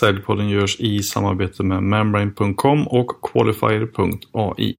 [0.00, 4.74] Säljpodden görs i samarbete med membrane.com och qualifier.ai.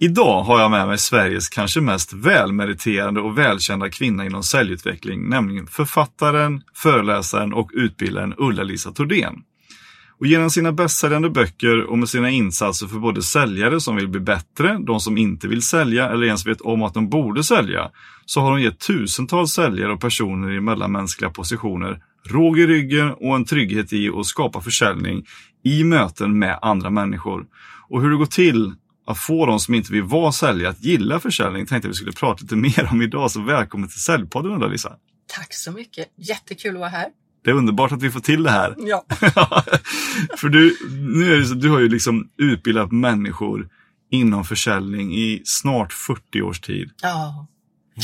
[0.00, 5.66] Idag har jag med mig Sveriges kanske mest välmeriterade och välkända kvinna inom säljutveckling, nämligen
[5.66, 9.42] författaren, föreläsaren och utbildaren Ulla-Lisa Thordén.
[10.20, 14.20] Och genom sina bästsäljande böcker och med sina insatser för både säljare som vill bli
[14.20, 17.90] bättre, de som inte vill sälja eller ens vet om att de borde sälja,
[18.26, 23.36] så har hon gett tusentals säljare och personer i mellanmänskliga positioner råg i ryggen och
[23.36, 25.26] en trygghet i att skapa försäljning
[25.64, 27.46] i möten med andra människor.
[27.88, 28.74] Och hur det går till
[29.06, 32.12] att få de som inte vill vara säljare att gilla försäljning tänkte jag vi skulle
[32.12, 33.30] prata lite mer om idag.
[33.30, 34.96] Så välkommen till Säljpodden Lisa.
[35.36, 36.08] Tack så mycket.
[36.16, 37.06] Jättekul att vara här.
[37.48, 38.74] Det är underbart att vi får till det här.
[38.78, 39.04] Ja.
[40.38, 43.68] För du, nu är det så, du har ju liksom utbildat människor
[44.10, 46.90] inom försäljning i snart 40 års tid.
[47.02, 47.46] ja.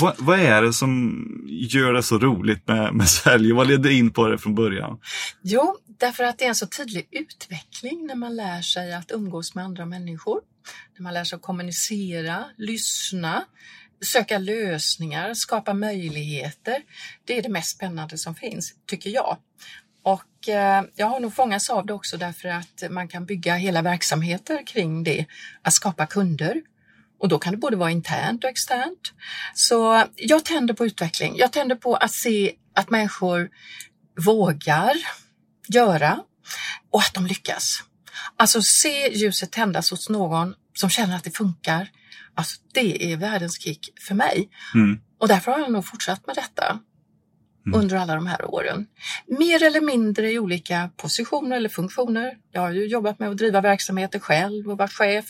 [0.01, 3.53] Vad, vad är det som gör det så roligt med, med sälj?
[3.53, 4.99] Vad ledde in på det från början?
[5.43, 9.55] Jo, därför att det är en så tydlig utveckling när man lär sig att umgås
[9.55, 10.41] med andra människor.
[10.97, 13.45] När man lär sig att kommunicera, lyssna,
[14.05, 16.83] söka lösningar, skapa möjligheter.
[17.25, 19.37] Det är det mest spännande som finns, tycker jag.
[20.03, 23.83] Och eh, jag har nog fångats av det också därför att man kan bygga hela
[23.83, 25.27] verksamheter kring det,
[25.63, 26.63] att skapa kunder.
[27.19, 29.13] Och då kan det både vara internt och externt.
[29.55, 31.37] Så jag tänder på utveckling.
[31.37, 33.51] Jag tänder på att se att människor
[34.27, 34.95] vågar
[35.69, 36.21] göra
[36.91, 37.83] och att de lyckas.
[38.37, 41.91] Alltså se ljuset tändas hos någon som känner att det funkar.
[42.35, 44.49] Alltså det är världens kick för mig.
[44.75, 45.01] Mm.
[45.19, 46.81] Och därför har jag nog fortsatt med detta
[47.75, 48.87] under alla de här åren.
[49.27, 52.37] Mer eller mindre i olika positioner eller funktioner.
[52.53, 55.25] Jag har ju jobbat med att driva verksamheter själv och varit chef.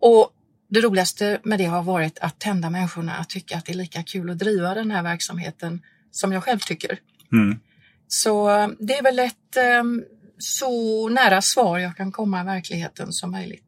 [0.00, 0.30] Och
[0.68, 4.02] det roligaste med det har varit att tända människorna att tycka att det är lika
[4.02, 6.98] kul att driva den här verksamheten som jag själv tycker.
[7.32, 7.58] Mm.
[8.08, 9.84] Så eh, det är väl ett eh,
[10.38, 13.64] så nära svar jag kan komma i verkligheten som möjligt.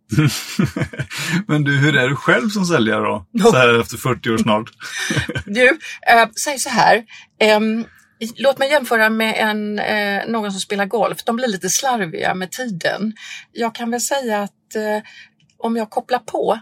[1.47, 3.27] Men du, hur är du själv som säljare då?
[3.51, 4.71] Så här efter 40 år snart.
[5.47, 5.69] Du,
[6.07, 7.05] eh, säg så här.
[7.41, 7.85] ehm,
[8.37, 11.25] låt mig jämföra med en, eh, någon som spelar golf.
[11.25, 13.13] De blir lite slarviga med tiden.
[13.53, 15.03] Jag kan väl säga att eh,
[15.59, 16.61] om jag kopplar på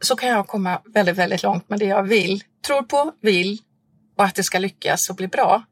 [0.00, 2.42] så kan jag komma väldigt, väldigt långt med det jag vill.
[2.66, 3.58] Tror på, vill
[4.18, 5.62] och att det ska lyckas och bli bra.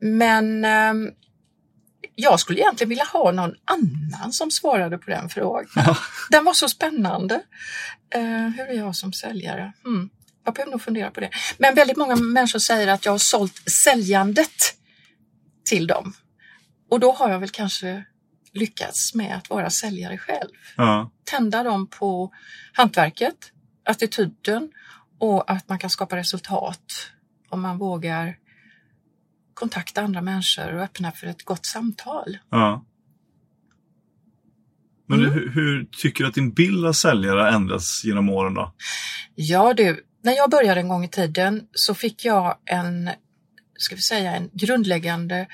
[0.00, 1.10] Men ehm,
[2.20, 5.94] jag skulle egentligen vilja ha någon annan som svarade på den frågan.
[6.30, 7.34] Den var så spännande.
[8.14, 8.22] Eh,
[8.56, 9.72] hur är jag som säljare?
[9.84, 10.10] Hmm.
[10.44, 11.30] Jag behöver nog fundera på det.
[11.58, 14.74] Men väldigt många människor säger att jag har sålt säljandet
[15.64, 16.12] till dem.
[16.90, 18.04] Och då har jag väl kanske
[18.52, 20.50] lyckats med att vara säljare själv.
[20.76, 21.10] Ja.
[21.24, 22.32] Tända dem på
[22.72, 23.52] hantverket,
[23.84, 24.70] attityden
[25.18, 27.10] och att man kan skapa resultat
[27.48, 28.36] om man vågar
[29.58, 32.38] kontakta andra människor och öppna för ett gott samtal.
[32.50, 32.84] Ja.
[35.08, 35.32] Men Mm.
[35.32, 38.74] hur, hur tycker du att din bild av säljare har ändrats genom åren då?
[39.34, 43.10] Ja du, när jag började en gång i tiden så fick jag en,
[43.78, 45.46] ska vi säga, en grundläggande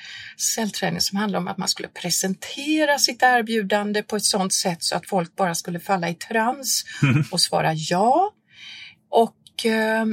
[0.54, 4.96] säljträning som handlade om att man skulle presentera sitt erbjudande på ett sådant sätt så
[4.96, 6.84] att folk bara skulle falla i trans
[7.30, 8.32] och svara ja.
[9.10, 10.04] Och eh,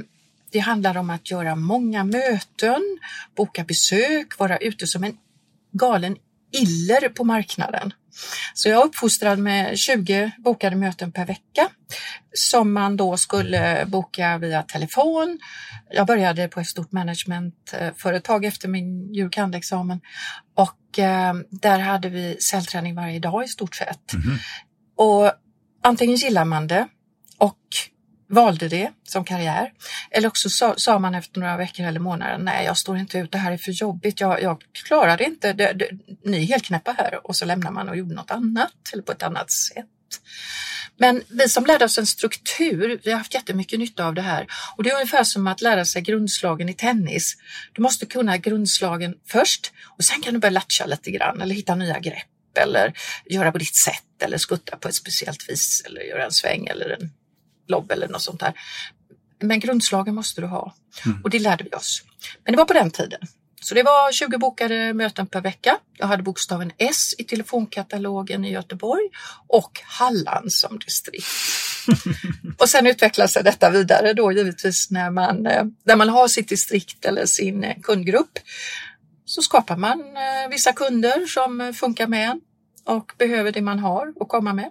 [0.52, 3.00] det handlar om att göra många möten,
[3.36, 5.18] boka besök, vara ute som en
[5.72, 6.16] galen
[6.52, 7.94] iller på marknaden.
[8.54, 11.70] Så jag uppfostrad med 20 bokade möten per vecka
[12.34, 15.40] som man då skulle boka via telefon.
[15.90, 19.30] Jag började på ett stort managementföretag efter min jur.
[19.30, 20.00] kand.-examen
[20.56, 24.14] och eh, där hade vi säljträning varje dag i stort sett.
[24.14, 24.38] Mhm.
[24.96, 25.32] Och
[25.84, 26.88] antingen gillar man det
[27.38, 27.58] och
[28.32, 29.72] valde det som karriär.
[30.12, 33.32] Eller också sa, sa man efter några veckor eller månader, nej jag står inte ut,
[33.32, 35.90] det här är för jobbigt, jag, jag klarar det inte, det, det,
[36.26, 37.28] ni är helt knäppa här.
[37.28, 39.86] Och så lämnar man och gjorde något annat eller på ett annat sätt.
[40.98, 44.48] Men vi som lärde oss en struktur, vi har haft jättemycket nytta av det här.
[44.78, 47.38] Och det är ungefär som att lära sig grundslagen i tennis.
[47.74, 51.76] Du måste kunna grundslagen först och sen kan du börja latcha lite grann eller hitta
[51.76, 52.28] nya grepp
[52.60, 52.94] eller
[53.26, 56.90] göra på ditt sätt eller skutta på ett speciellt vis eller göra en sväng eller
[56.90, 57.12] en
[57.68, 58.54] lobb eller något sånt där.
[59.40, 60.74] Men grundslagen måste du ha
[61.24, 62.02] och det lärde vi oss.
[62.44, 63.20] Men det var på den tiden.
[63.64, 65.78] Så det var 20 bokade möten per vecka.
[65.98, 69.04] Jag hade bokstaven S i telefonkatalogen i Göteborg
[69.48, 71.26] och Halland som distrikt.
[72.58, 77.06] och sen utvecklas detta vidare då givetvis när man, eh, när man har sitt distrikt
[77.06, 78.40] eller sin eh, kundgrupp
[79.26, 82.42] så skapar man eh, vissa kunder som funkar med en
[82.86, 84.70] och behöver det man har att komma med.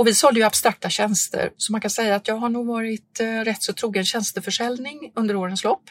[0.00, 3.20] Och vi sålde ju abstrakta tjänster så man kan säga att jag har nog varit
[3.20, 5.82] eh, rätt så trogen tjänsteförsäljning under årens lopp.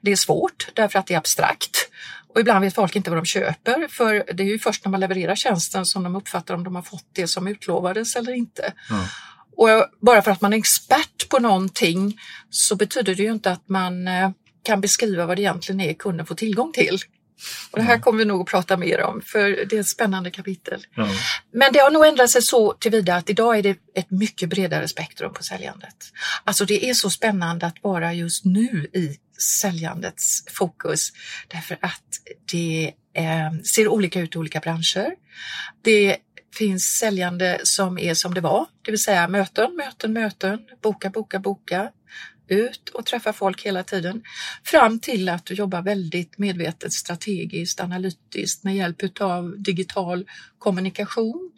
[0.00, 1.90] Det är svårt därför att det är abstrakt
[2.34, 5.00] och ibland vet folk inte vad de köper för det är ju först när man
[5.00, 8.72] levererar tjänsten som de uppfattar om de har fått det som utlovades eller inte.
[8.88, 9.08] Ja.
[9.56, 12.20] Och bara för att man är expert på någonting
[12.50, 14.30] så betyder det ju inte att man eh,
[14.62, 16.98] kan beskriva vad det egentligen är kunden får tillgång till.
[17.70, 20.30] Och det här kommer vi nog att prata mer om för det är ett spännande
[20.30, 20.86] kapitel.
[20.94, 21.08] Ja.
[21.52, 24.88] Men det har nog ändrat sig så tillvida att idag är det ett mycket bredare
[24.88, 25.96] spektrum på säljandet.
[26.44, 29.16] Alltså det är så spännande att vara just nu i
[29.60, 31.00] säljandets fokus
[31.48, 32.02] därför att
[32.52, 35.10] det eh, ser olika ut i olika branscher.
[35.82, 36.16] Det
[36.54, 41.38] finns säljande som är som det var, det vill säga möten, möten, möten, boka, boka,
[41.38, 41.90] boka,
[42.48, 44.22] ut och träffa folk hela tiden.
[44.64, 50.24] Fram till att du jobbar väldigt medvetet, strategiskt, analytiskt med hjälp av digital
[50.58, 51.52] kommunikation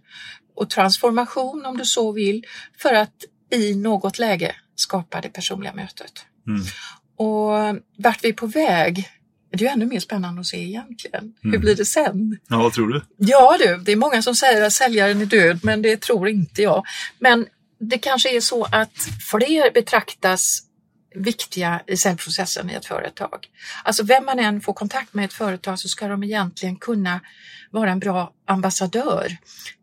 [0.56, 2.44] och transformation om du så vill
[2.78, 3.14] för att
[3.50, 6.12] i något läge skapa det personliga mötet.
[6.46, 6.62] Mm.
[7.16, 9.08] Och vart vi är på väg,
[9.50, 11.34] det är ju ännu mer spännande att se egentligen.
[11.40, 11.60] Hur Mm.
[11.60, 12.38] blir det sen?
[12.48, 13.02] ja, vad tror du?
[13.16, 16.62] Ja du, det är många som säger att säljaren är död, men det tror inte
[16.62, 16.84] jag.
[17.19, 17.46] Men
[17.81, 18.92] det kanske är så att
[19.31, 20.62] fler betraktas
[21.14, 23.46] viktiga i säljprocessen i ett företag.
[23.84, 27.20] Alltså vem man än får kontakt med i ett företag så ska de egentligen kunna
[27.70, 29.37] vara en bra ambassadör.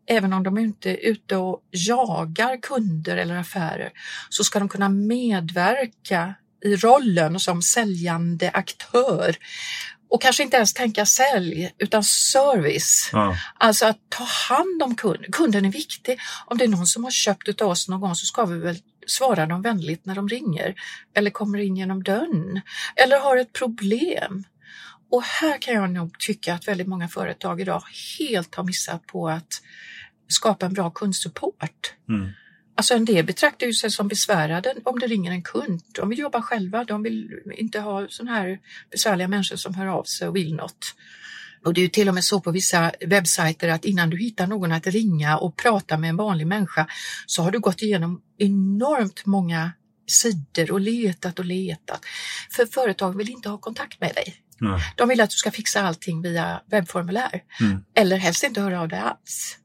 [0.06, 3.90] Även om de inte är ute och jagar kunder eller affärer
[4.28, 6.34] så ska de kunna medverka
[6.64, 9.36] i rollen som säljande aktör
[10.10, 13.10] och kanske inte ens tänka sälj utan service.
[13.12, 13.36] Ja.
[13.58, 15.32] Alltså att ta hand om kunden.
[15.32, 16.18] Kunden är viktig.
[16.46, 18.78] Om det är någon som har köpt av oss någon gång så ska vi väl
[19.06, 20.74] svara dem vänligt när de ringer
[21.14, 22.60] eller kommer in genom dörren
[22.96, 24.44] eller har ett problem.
[25.10, 27.82] Och här kan jag nog tycka att väldigt många företag idag
[28.18, 29.62] helt har missat på att
[30.28, 31.94] skapa en bra kundsupport.
[32.08, 32.30] Mm.
[32.74, 35.82] Alltså en del betraktar ju sig som besvärade om det ringer en kund.
[35.94, 38.58] De vill jobba själva, de vill inte ha sådana här
[38.90, 40.94] besvärliga människor som hör av sig och vill något.
[41.64, 44.72] Och det är till och med så på vissa webbsajter att innan du hittar någon
[44.72, 46.86] att ringa och prata med en vanlig människa
[47.26, 49.72] så har du gått igenom enormt många
[50.06, 52.00] sidor och letat och letat.
[52.56, 54.34] För företag vill inte ha kontakt med dig.
[54.58, 54.80] Ja.
[54.96, 57.84] De vill att du ska fixa allting via webbformulär Mm.
[57.94, 59.58] eller helst inte höra av dig alls.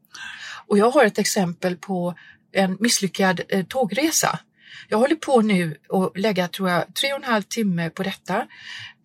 [0.68, 2.16] Och jag har ett exempel på
[2.54, 4.40] en misslyckad eh, tågresa.
[4.88, 8.48] Jag håller på nu att lägga, tror jag, tre och en halv timme på detta.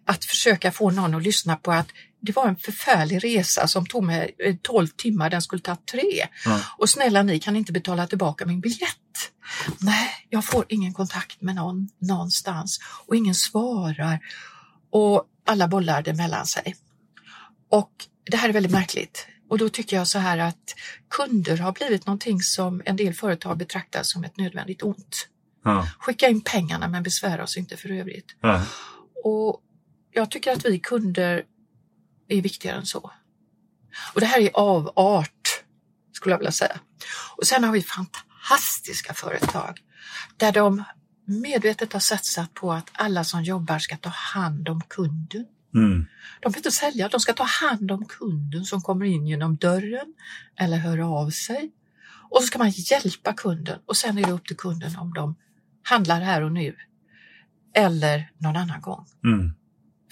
[0.07, 1.89] Att försöka få någon att lyssna på att
[2.23, 6.29] det var en förfärlig resa som tog mig eh, 12 timmar, den skulle ta tre.
[6.45, 6.61] Ja.
[6.79, 8.89] Och snälla ni kan inte betala tillbaka min biljett.
[9.79, 14.21] Nej, jag får ingen kontakt med någon någonstans och ingen svarar
[14.91, 16.77] och alla bollar det mellan sig.
[17.71, 17.91] Och
[18.31, 19.27] det här är väldigt märkligt.
[19.49, 20.75] Och då tycker jag så här att
[21.11, 25.29] kunder har blivit någonting som en del företag betraktar som ett nödvändigt ont.
[25.65, 25.89] Ja.
[25.99, 28.37] Skicka in pengarna men besvära oss inte för övrigt.
[28.41, 28.63] Ja.
[29.25, 29.61] Och
[30.11, 31.45] jag tycker att vi kunder
[32.35, 33.11] är viktigare än så.
[34.15, 35.65] Och det här är avart,
[36.13, 36.81] skulle jag vilja säga.
[37.37, 39.81] Och sen har vi fantastiska företag
[40.37, 40.85] där de
[41.25, 45.47] medvetet har satsat på att alla som jobbar ska ta hand om kunden.
[45.75, 46.07] Mm.
[46.41, 50.15] De vill inte sälja, de ska ta hand om kunden som kommer in genom dörren
[50.57, 51.73] eller hör av sig.
[52.31, 55.35] Och så ska man hjälpa kunden och sen är det upp till kunden om de
[55.83, 56.77] handlar här och nu
[57.75, 59.07] eller någon annan gång.
[59.25, 59.53] Mm.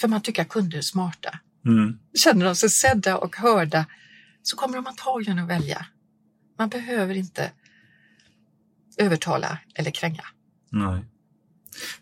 [0.00, 1.38] För man tycker att kunder är smarta.
[1.66, 1.98] Mm.
[2.24, 3.86] Känner de sig sedda och hörda
[4.42, 5.86] så kommer de antagligen att välja.
[6.58, 7.52] Man behöver inte
[8.98, 10.24] övertala eller kränga.
[10.70, 11.04] Nej.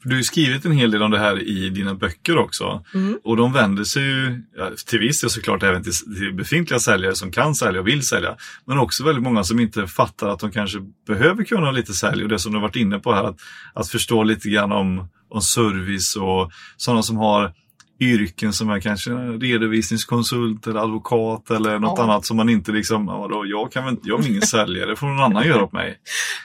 [0.03, 2.85] För du har skrivit en hel del om det här i dina böcker också.
[2.95, 3.19] Mm.
[3.25, 4.43] Och de vänder sig ju
[4.87, 8.37] till viss del såklart även till, till befintliga säljare som kan sälja och vill sälja.
[8.65, 12.23] Men också väldigt många som inte fattar att de kanske behöver kunna lite sälj.
[12.23, 13.41] Och det som du har varit inne på här, att,
[13.75, 17.55] att förstå lite grann om, om service och sådana som har
[18.01, 22.05] yrken som är kanske redovisningskonsult eller advokat eller något Ja.
[22.05, 24.91] annat som man inte liksom, ja, då, jag kan väl inte, jag är ingen säljare,
[24.91, 25.99] det får någon annan göra åt mig.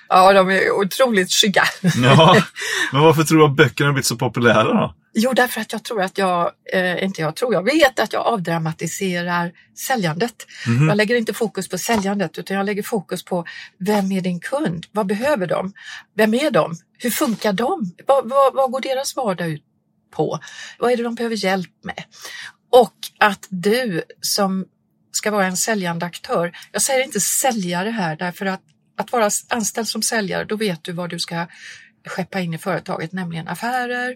[0.10, 1.64] Ja, de är otroligt skygga.
[2.04, 2.36] Ja,
[2.92, 4.94] men varför tror du att böckerna har blivit så populära då?
[5.16, 8.22] Jo, därför att jag tror att jag, eh, inte jag tror, jag vet att jag
[8.28, 9.52] avdramatiserar
[9.88, 10.34] säljandet.
[10.68, 10.88] Mhm.
[10.88, 13.46] Jag lägger inte fokus på säljandet utan jag lägger fokus på
[13.80, 14.86] vem är din kund?
[14.92, 15.74] Vad behöver de?
[16.18, 16.76] Vem är de?
[16.98, 17.92] Hur funkar de?
[18.08, 19.64] Vad, vad, vad går deras vardag ut
[20.13, 20.39] på?
[20.79, 22.03] Vad är det de behöver hjälp med?
[22.72, 24.65] Och att du som
[25.12, 28.62] ska vara en säljande aktör, jag säger inte säljare här därför att
[28.96, 31.48] att vara anställd som säljare, då vet du vad du ska
[32.05, 34.15] skeppa in i företaget, nämligen affärer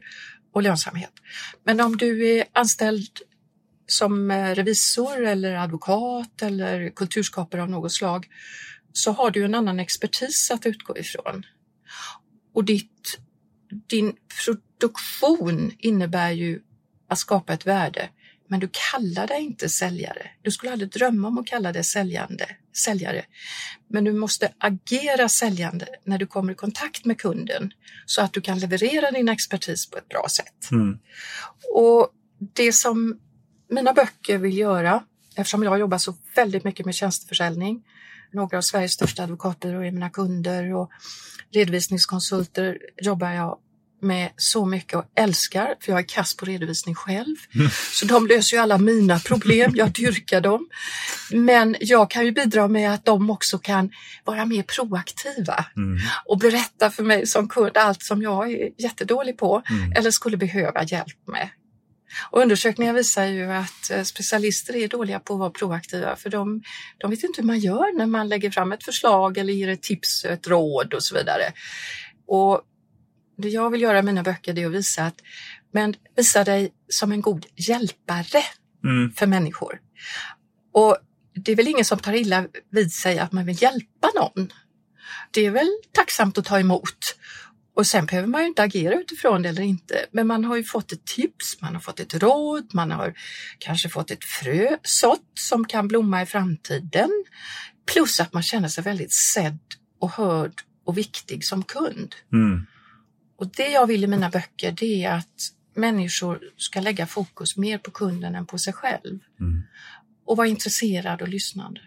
[0.53, 1.13] och lönsamhet.
[1.63, 3.19] Men om du är anställd
[3.87, 8.27] som eh, revisor eller advokat eller kulturskapare av något slag
[8.93, 11.45] så har du en annan expertis att utgå ifrån.
[12.53, 13.19] Och ditt,
[13.89, 14.15] din
[14.79, 16.61] produktion innebär ju
[17.09, 18.09] att skapa ett värde,
[18.47, 20.29] men du kallar dig inte säljare.
[20.41, 22.45] Du skulle aldrig drömma om att kalla dig säljande,
[22.85, 23.25] säljare.
[23.89, 27.71] Men du måste agera säljande när du kommer i kontakt med kunden
[28.05, 30.71] så att du kan leverera din expertis på ett bra sätt.
[30.71, 30.99] Mm.
[31.73, 32.09] Och
[32.53, 33.19] det som
[33.69, 35.03] mina böcker vill göra,
[35.35, 37.83] eftersom jag jobbar så väldigt mycket med tjänsteförsäljning,
[38.33, 40.89] några av Sveriges största advokatbyråer är mina kunder och
[41.51, 43.57] redovisningskonsulter jobbar jag
[44.01, 47.35] med så mycket och älskar, för jag är kass på redovisning själv.
[47.93, 50.67] Så de löser ju alla mina problem, jag dyrkar dem.
[51.31, 53.91] Men jag kan ju bidra med att de också kan
[54.23, 55.99] vara mer proaktiva Mm.
[56.25, 59.91] och berätta för mig som kund allt som jag är jättedålig på Mm.
[59.91, 61.49] eller skulle behöva hjälp med.
[62.31, 66.61] Och undersökningar visar ju att eh, specialister är dåliga på att vara proaktiva för de,
[66.97, 69.81] de vet inte hur man gör när man lägger fram ett förslag eller ger ett
[69.81, 71.43] tips, ett råd och så vidare.
[72.27, 72.61] Och
[73.37, 75.21] det jag vill göra i mina böcker det är att visa att
[75.73, 78.43] men visa dig som en god hjälpare
[78.83, 79.11] Mm.
[79.13, 79.79] för människor.
[80.73, 80.97] Och
[81.35, 84.53] det är väl ingen som tar illa vid sig att man vill hjälpa någon.
[85.31, 86.97] Det är väl tacksamt att ta emot.
[87.75, 90.05] Och sen behöver man ju inte agera utifrån det eller inte.
[90.11, 93.13] Men man har ju fått ett tips, man har fått ett råd, man har
[93.59, 97.25] kanske fått ett frö sått som kan blomma i framtiden.
[97.93, 99.59] Plus att man känner sig väldigt sedd
[99.99, 100.53] och hörd
[100.85, 102.15] och viktig som kund.
[102.33, 102.65] Mm.
[103.37, 107.77] Och det jag vill i mina böcker det är att människor ska lägga fokus mer
[107.77, 109.63] på kunden än på sig själv Mm.
[110.25, 111.81] och vara intresserad och lyssnande.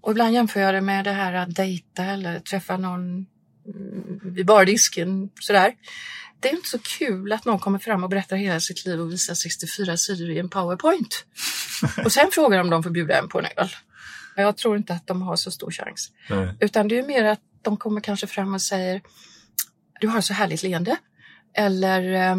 [0.00, 3.26] Och ibland jämför jag det med det här att dejta eller träffa någon
[3.66, 5.74] mm, vid bardisken sådär.
[6.40, 9.12] Det är inte så kul att någon kommer fram och berättar hela sitt liv och
[9.12, 11.24] visar 64 sidor i en powerpoint.
[12.04, 13.68] Och sen frågar om de får bjuda en på en öl.
[14.36, 16.12] Jag tror inte att de har så stor chans.
[16.30, 16.56] Nej.
[16.60, 19.00] Utan det är mer att de kommer kanske fram och säger
[20.00, 20.96] Du har så härligt leende.
[21.56, 22.36] Eller eh,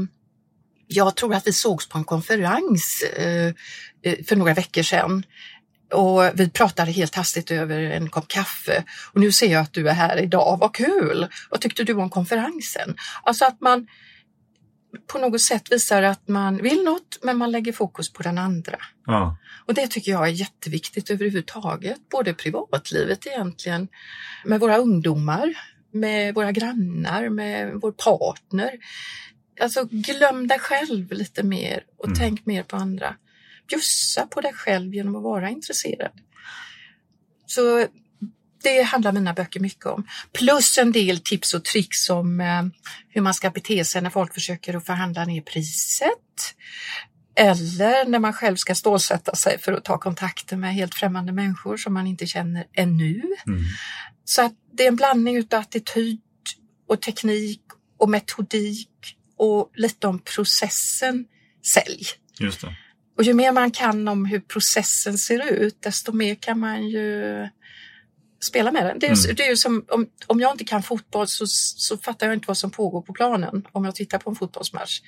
[0.88, 3.54] Jag tror att vi sågs på en konferens eh,
[4.04, 5.24] eh, för några veckor sedan.
[5.94, 8.84] Och vi pratade helt hastigt över en kopp kaffe.
[9.14, 11.28] Och nu ser jag att du är här idag, vad kul!
[11.50, 12.96] Vad tyckte du om konferensen?
[13.24, 13.88] Alltså att man
[15.08, 18.78] på något sätt visar att man vill något men man lägger fokus på den andra.
[19.06, 19.38] Ja.
[19.66, 23.88] Och det tycker jag är jätteviktigt överhuvudtaget, både privatlivet egentligen,
[24.46, 25.54] med våra ungdomar,
[25.92, 28.72] med våra grannar, med vår partner.
[29.62, 32.20] Alltså glöm dig själv lite mer och Mm.
[32.20, 33.16] tänk mer på andra.
[33.68, 36.12] Bjussa på dig själv genom att vara intresserad.
[37.46, 37.88] Så
[38.64, 40.08] det handlar mina böcker mycket om.
[40.34, 42.64] Plus en del tips och tricks om eh,
[43.10, 46.56] hur man ska bete sig när folk försöker att förhandla ner priset.
[47.42, 51.78] Eller när man själv ska stålsätta sig för att ta kontakter med helt främmande människor
[51.78, 53.22] som man inte känner ännu.
[53.48, 53.64] Mm.
[54.26, 56.20] Så att det är en blandning utav attityd
[56.88, 57.62] och teknik
[57.98, 58.90] och metodik
[59.38, 61.26] och lite om processen
[61.74, 62.06] sälj.
[62.40, 62.76] Just det.
[63.18, 67.48] Och ju mer man kan om hur processen ser ut, desto mer kan man ju
[68.50, 69.00] spela med den.
[69.00, 69.36] Det är, Mm.
[69.36, 72.58] det är som om, om jag inte kan fotboll så, så fattar jag inte vad
[72.58, 75.02] som pågår på planen om jag tittar på en fotbollsmatch.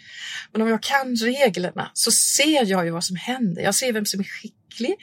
[0.51, 3.61] Men om jag kan reglerna så ser jag ju vad som händer.
[3.61, 4.95] Jag ser vem som är skicklig.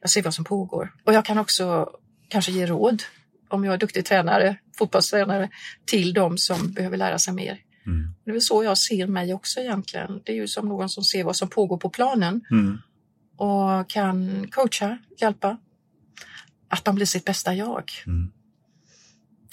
[0.00, 0.92] Jag ser vad som pågår.
[1.04, 1.90] Och jag kan också
[2.28, 3.02] kanske ge råd
[3.48, 5.50] om jag är duktig tränare, fotbollstränare,
[5.84, 7.58] till de som behöver lära sig mer.
[7.86, 8.14] Mm.
[8.24, 10.20] Det är väl så jag ser mig också egentligen.
[10.24, 12.78] Det är ju som någon som ser vad som pågår på planen Mm.
[13.36, 15.58] och kan coacha, hjälpa.
[16.68, 17.84] Att de blir sitt bästa jag.
[18.06, 18.28] Mm.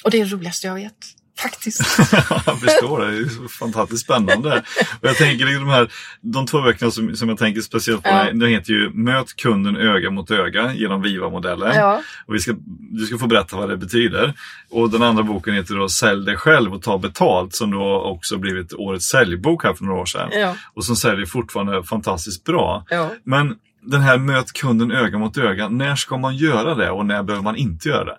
[0.03, 0.93] Och det är det roligaste jag vet,
[1.39, 1.79] faktiskt.
[2.45, 3.11] jag förstår det.
[3.11, 4.63] Det är fantastiskt spännande.
[5.01, 5.91] Och jag tänker liksom de här,
[6.21, 8.31] de två böckerna som, som jag tänker speciellt på, Ja.
[8.33, 11.75] de heter ju Möt kunden öga mot öga genom Viva-modellen.
[11.75, 12.55] ja, Och vi ska,
[12.91, 14.33] du ska få berätta vad det betyder.
[14.69, 18.37] Och den andra boken heter då Sälj dig själv och ta betalt som då också
[18.37, 20.29] blivit årets säljbok här för några år sedan.
[20.33, 22.85] ja, Och som säljer fortfarande fantastiskt bra.
[23.23, 23.55] Men
[23.85, 27.43] den här möt kunden öga mot öga, när ska man göra det och när behöver
[27.43, 28.17] man inte göra det?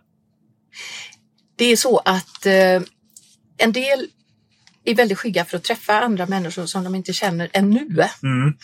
[1.57, 2.83] Det är så att eh,
[3.59, 4.07] en del
[4.85, 7.81] är väldigt skygga för att träffa andra människor som de inte känner ännu.
[8.23, 8.55] Mm.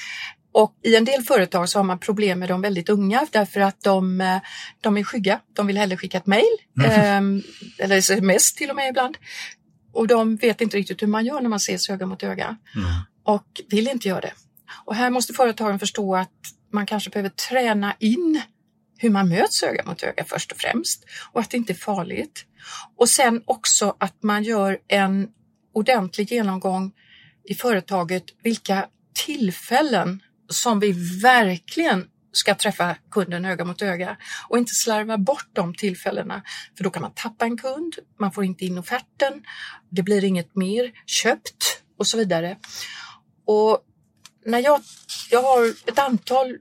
[0.52, 3.82] Och i en del företag så har man problem med de väldigt unga därför att
[3.82, 4.40] de, eh,
[4.80, 5.40] de är skygga.
[5.56, 6.44] De vill hellre skicka ett mejl
[6.78, 7.36] Mm.
[7.36, 9.16] eh, eller sms till och med ibland.
[9.92, 12.90] Och de vet inte riktigt hur man gör när man ses öga mot öga Mm.
[13.24, 14.32] och vill inte göra det.
[14.84, 16.28] Och här måste företagen förstå att
[16.72, 18.42] man kanske behöver träna in
[18.98, 22.46] hur man möts öga mot öga först och främst och att det inte är farligt.
[22.96, 25.28] Och sen också att man gör en
[25.74, 26.92] ordentlig genomgång
[27.44, 28.86] i företaget vilka
[29.26, 34.16] tillfällen som vi verkligen ska träffa kunden öga mot öga
[34.48, 36.42] och inte slarva bort de tillfällena.
[36.76, 39.44] För då kan man tappa en kund, man får inte in offerten,
[39.90, 42.56] det blir inget mer köpt och så vidare.
[43.46, 43.78] Och
[44.44, 44.80] när jag,
[45.30, 46.56] jag har ett antal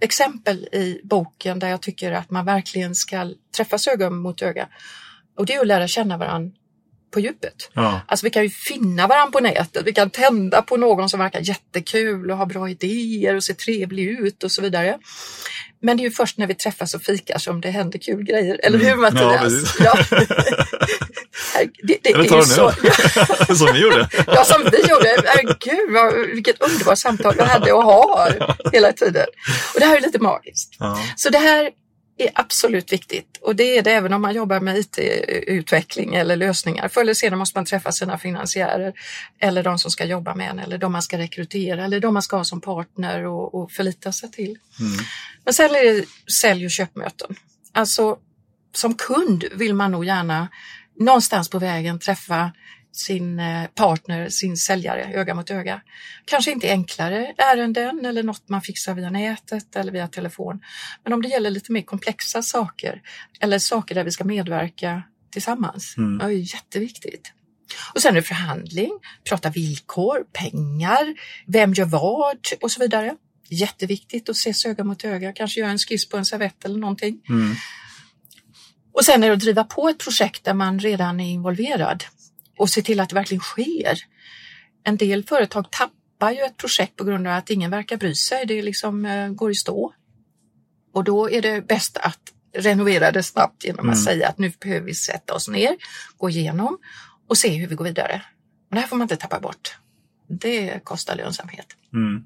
[0.00, 4.68] exempel i boken där jag tycker att man verkligen ska träffas öga mot öga.
[5.38, 6.56] Och det är att lära känna varandra
[7.14, 7.70] på djupet.
[7.72, 8.00] Ja.
[8.08, 11.40] Alltså vi kan ju finna varandra på nätet, vi kan tända på någon som verkar
[11.40, 14.98] jättekul och har bra idéer och ser trevlig ut och så vidare.
[15.82, 18.60] Men det är ju först när vi träffas och fikar som det händer kul grejer,
[18.62, 19.00] eller hur Mm.
[19.04, 19.42] Ja, Mattias?
[19.42, 19.76] precis.
[19.80, 19.94] Ja,
[21.60, 22.72] det, det, det Eller är tar ju du så.
[23.48, 23.54] nu?
[23.56, 24.08] Som vi gjorde.
[24.26, 25.16] Ja, som vi gjorde.
[25.24, 29.26] Herregud, vad, vilket underbart samtal vi hade och har hela tiden.
[29.74, 30.76] Och det här är lite magiskt.
[30.78, 30.98] Ja.
[31.16, 31.70] Så det här
[32.16, 36.88] är absolut viktigt och det är det även om man jobbar med IT-utveckling eller lösningar.
[36.88, 38.92] Förr eller senare måste man träffa sina finansiärer
[39.38, 42.22] eller de som ska jobba med en eller de man ska rekrytera eller de man
[42.22, 44.58] ska ha som partner och, och förlita sig till.
[44.80, 44.92] Mm.
[45.44, 46.04] Men sen är det
[46.40, 47.36] sälj och köpmöten.
[47.72, 48.18] Alltså
[48.72, 50.48] som kund vill man nog gärna
[51.00, 52.52] någonstans på vägen träffa
[52.94, 55.80] sin eh, partner, sin säljare, öga mot öga.
[56.24, 60.60] Kanske inte enklare ärenden eller något man fixar via nätet eller via telefon.
[61.04, 63.02] Men om det gäller lite mer komplexa saker
[63.40, 65.94] eller saker där vi ska medverka tillsammans.
[65.96, 66.18] Mm.
[66.18, 67.32] Det är jätteviktigt.
[67.94, 68.90] Och sen är det förhandling,
[69.28, 71.14] prata villkor, pengar,
[71.46, 73.16] vem gör vad och så vidare.
[73.48, 77.20] Jätteviktigt att ses öga mot öga, kanske göra en skiss på en servett eller någonting.
[77.28, 77.54] Mm.
[78.92, 82.04] Och sen är det att driva på ett projekt där man redan är involverad
[82.58, 83.98] och se till att det verkligen sker.
[84.84, 88.46] En del företag tappar ju ett projekt på grund av att ingen verkar bry sig.
[88.46, 89.94] Det liksom eh, går i stå.
[90.94, 92.20] Och då är det bäst att
[92.56, 94.04] renovera det snabbt genom att Mm.
[94.04, 95.76] säga att nu behöver vi sätta oss ner,
[96.16, 96.78] gå igenom
[97.28, 98.22] och se hur vi går vidare.
[98.70, 99.76] Och det här får man inte tappa bort.
[100.28, 101.66] Det kostar lönsamhet.
[101.92, 102.24] Mm.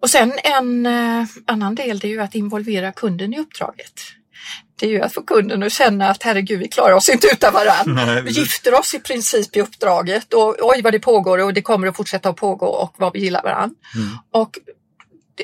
[0.00, 4.00] Och sen en eh, annan del det är ju att involvera kunden i uppdraget.
[4.76, 7.52] Det är ju att få kunden att känna att herregud, vi klarar oss inte utan
[7.52, 8.20] varandra.
[8.24, 11.86] Vi gifter oss i princip i uppdraget och oj vad det pågår och det kommer
[11.86, 13.76] att fortsätta att pågå och vad vi gillar varandra.
[13.94, 14.08] Mm.
[14.30, 14.58] Och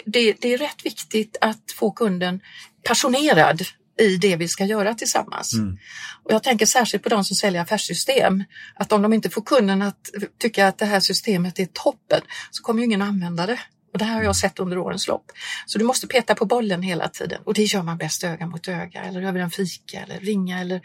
[0.05, 2.41] det, det, är rätt viktigt att få kunden
[2.85, 3.63] passionerad
[4.01, 5.55] i det vi ska göra tillsammans.
[5.55, 5.79] Mm.
[6.25, 8.45] Och jag tänker särskilt på de som säljer affärssystem.
[8.75, 12.63] Att om de inte får kunden att tycka att det här systemet är toppen så
[12.63, 13.59] kommer ingen använda det.
[13.93, 15.33] Och det här har jag sett under årens lopp.
[15.67, 18.69] Så du måste peta på bollen hela tiden och det gör man bäst öga mot
[18.69, 20.81] öga eller över en fika eller ringa eller,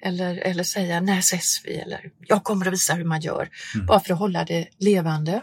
[0.00, 3.48] eller, eller säga när ses vi eller jag kommer att visa hur man gör.
[3.86, 5.42] Bara för att hålla det levande.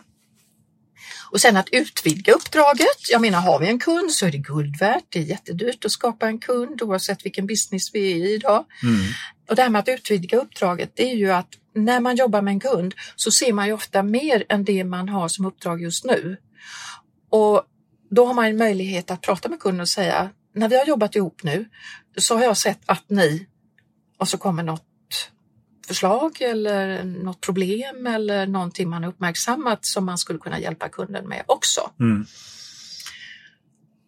[1.32, 3.10] Och sen att utvidga uppdraget.
[3.10, 5.04] Jag menar, har vi en kund så är det guld värt.
[5.10, 8.66] Det är jättedyrt att skapa en kund oavsett vilken business vi är i idag.
[8.84, 9.02] Mm.
[9.50, 12.52] Och det här med att utvidga uppdraget, det är ju att när man jobbar med
[12.52, 16.06] en kund så ser man ju ofta mer än det man har som uppdrag just
[16.06, 16.38] nu.
[17.30, 17.64] Och
[18.10, 21.16] då har man en möjlighet att prata med kunden och säga, när vi har jobbat
[21.16, 21.66] ihop nu
[22.18, 23.48] så har jag sett att ni,
[24.18, 24.84] och så kommer något
[25.88, 31.28] förslag eller något problem eller någonting man har uppmärksammat som man skulle kunna hjälpa kunden
[31.28, 31.92] med också.
[32.00, 32.26] Mm.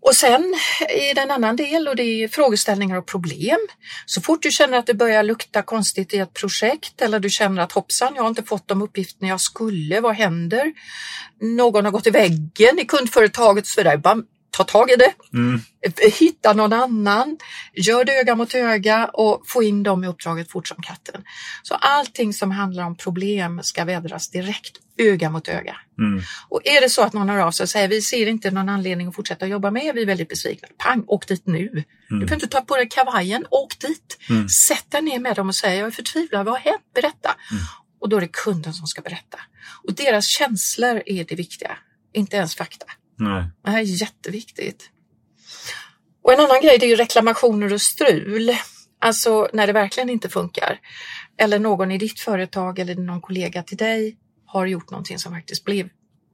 [0.01, 0.55] Och sen
[0.89, 3.57] är det en annan del och det är frågeställningar och problem.
[4.05, 7.61] Så fort du känner att det börjar lukta konstigt i ett projekt eller du känner
[7.61, 10.73] att hoppsan, jag har inte fått de uppgifterna jag skulle, vad händer?
[11.41, 13.97] Någon har gått i väggen i kundföretaget och så vidare.
[14.59, 15.61] Ta tag i det, Mm.
[16.19, 17.37] hitta någon annan,
[17.73, 21.23] gör det öga mot öga och få in dem i uppdraget fort som katten.
[21.63, 25.75] Så allting som handlar om problem ska vädras direkt öga mot öga.
[25.97, 26.21] Mm.
[26.49, 28.69] Och är det så att någon hör av sig och säger vi ser inte någon
[28.69, 30.67] anledning att fortsätta jobba med er, vi är väldigt besvikna.
[30.77, 31.83] Pang, åk dit nu.
[32.09, 34.17] Du behöver inte ta på dig kavajen, åk dit.
[34.29, 34.49] Mm.
[34.49, 36.83] Sätt dig ner med dem och säg jag är förtvivlad, vad har hänt?
[36.95, 37.35] Berätta.
[37.51, 37.63] Mm.
[38.01, 39.39] Och då är det kunden som ska berätta.
[39.83, 41.77] Och deras känslor är det viktiga,
[42.13, 42.85] inte ens fakta.
[43.19, 43.43] Nej.
[43.63, 44.89] Det här är jätteviktigt.
[46.23, 48.51] Och en annan grej det är ju reklamationer och strul.
[48.99, 50.79] Alltså när det verkligen inte funkar.
[51.37, 55.65] Eller någon i ditt företag eller någon kollega till dig har gjort någonting som faktiskt
[55.65, 55.89] blev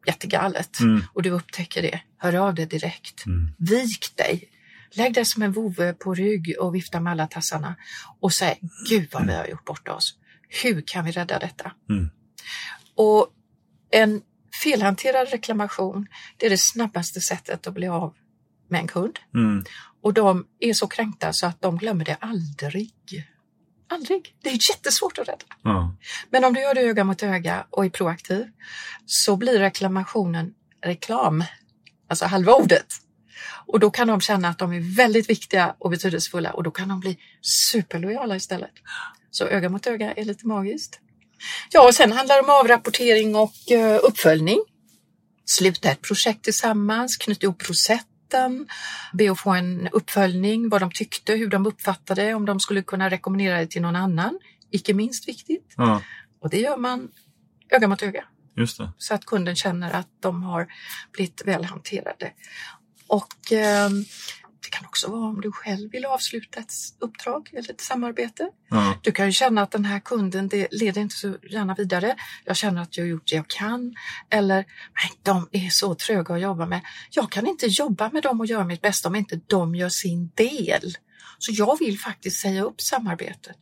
[0.08, 1.04] jättegalet Mm.
[1.13, 2.00] och du upptäcker det.
[2.17, 3.26] Hör av dig direkt.
[3.26, 3.48] Mm.
[3.58, 4.50] Vik dig.
[4.91, 7.76] Lägg dig som en vovve på rygg och vifta med alla tassarna
[8.19, 10.17] och säg Gud vad vi har gjort bort oss.
[10.63, 11.71] Hur kan vi rädda detta?
[11.89, 12.10] Mm.
[12.95, 13.28] Och
[13.91, 14.21] en
[14.63, 18.13] felhanterad reklamation, det är det snabbaste sättet att bli av
[18.68, 19.20] med en kund.
[19.34, 19.65] Mm.
[20.02, 22.91] Och de är så kränkta så att de glömmer det aldrig.
[23.89, 24.36] Aldrig.
[24.41, 25.46] Det är jättesvårt att rädda.
[25.63, 25.96] Ja.
[26.30, 28.46] Men om du gör det öga mot öga och är proaktiv
[29.06, 31.44] så blir reklamationen reklam,
[32.10, 32.86] alltså halva ordet.
[33.65, 36.89] Och då kan de känna att de är väldigt viktiga och betydelsefulla och då kan
[36.89, 38.74] de bli superlojala istället.
[39.32, 41.00] Så öga mot öga är lite magiskt.
[41.71, 44.60] Ja, och sen handlar det om avrapportering och eh, uppföljning.
[45.45, 48.67] sluta ett projekt tillsammans, knyta ihop processen,
[49.13, 53.10] be att få en uppföljning, vad de tyckte, hur de uppfattade, om de skulle kunna
[53.10, 54.39] rekommendera det till någon annan.
[54.71, 55.74] Icke minst viktigt.
[55.78, 56.02] Ja,
[56.41, 57.10] Och det gör man
[57.69, 58.24] öga mot öga
[58.58, 58.89] just det.
[58.98, 60.67] så att kunden känner att de har
[61.12, 62.32] blivit väl hanterade.
[63.08, 63.89] Och eh,
[64.65, 68.49] det kan också vara om du själv vill avsluta ett uppdrag eller ett samarbete.
[68.69, 72.15] Ja, Du kan ju känna att den här kunden, det leder inte så gärna vidare.
[72.45, 73.95] Jag känner att jag har gjort det jag kan.
[74.30, 76.82] Eller, nej, de är så tröga att jobba med.
[77.12, 80.32] Jag kan inte jobba med dem och göra mitt bästa om inte de gör sin
[80.36, 80.97] del.
[81.38, 83.56] Så jag vill faktiskt säga upp samarbetet.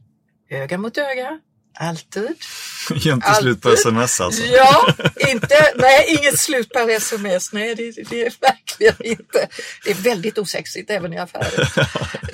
[0.50, 1.40] Öga mot öga,
[1.74, 2.36] alltid.
[2.96, 3.80] Jämte slut på Alltid.
[3.80, 4.44] sms alltså.
[4.44, 4.94] Ja,
[5.30, 7.54] inte, nej, inget slut per sms.
[7.54, 9.48] Nej, det, det är verkligen inte.
[9.86, 11.70] Det är väldigt osexigt även i affärer.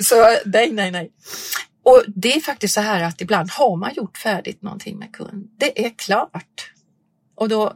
[0.02, 1.10] Så nej, nej, nej.
[1.82, 5.48] Och det är faktiskt så här att ibland har man gjort färdigt någonting med kund.
[5.58, 6.72] Det är klart.
[7.36, 7.74] Och då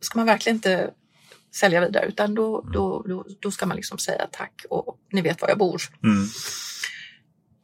[0.00, 0.90] ska man verkligen inte
[1.54, 5.42] sälja vidare utan då, då, då, då ska man liksom säga tack och ni vet
[5.42, 5.82] var jag bor.
[6.02, 6.28] Mm.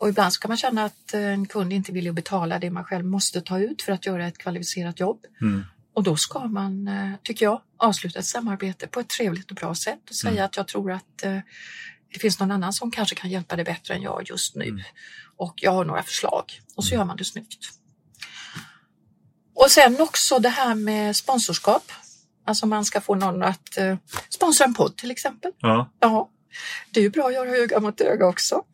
[0.02, 2.70] Och ibland så kan man känna att eh, en kund inte vill ju betala det
[2.70, 5.24] man själv måste ta ut för att göra ett kvalificerat jobb.
[5.40, 5.64] Mm.
[5.94, 9.74] Och då ska man, eh, tycker jag, avsluta ett samarbete på ett trevligt och bra
[9.74, 11.38] sätt och säga att jag tror att eh,
[12.12, 14.84] det finns någon annan som kanske kan hjälpa dig bättre än jag just nu.
[15.36, 16.44] Och jag har några förslag.
[16.76, 17.64] Och så gör man det snyggt.
[19.54, 21.92] Och sen också det här med sponsorskap.
[22.46, 23.78] Alltså man ska få någon att
[24.28, 25.52] sponsra en podd till exempel.
[25.58, 26.30] Ja, Ja,
[26.90, 28.64] det är ju bra att göra öga mot öga också.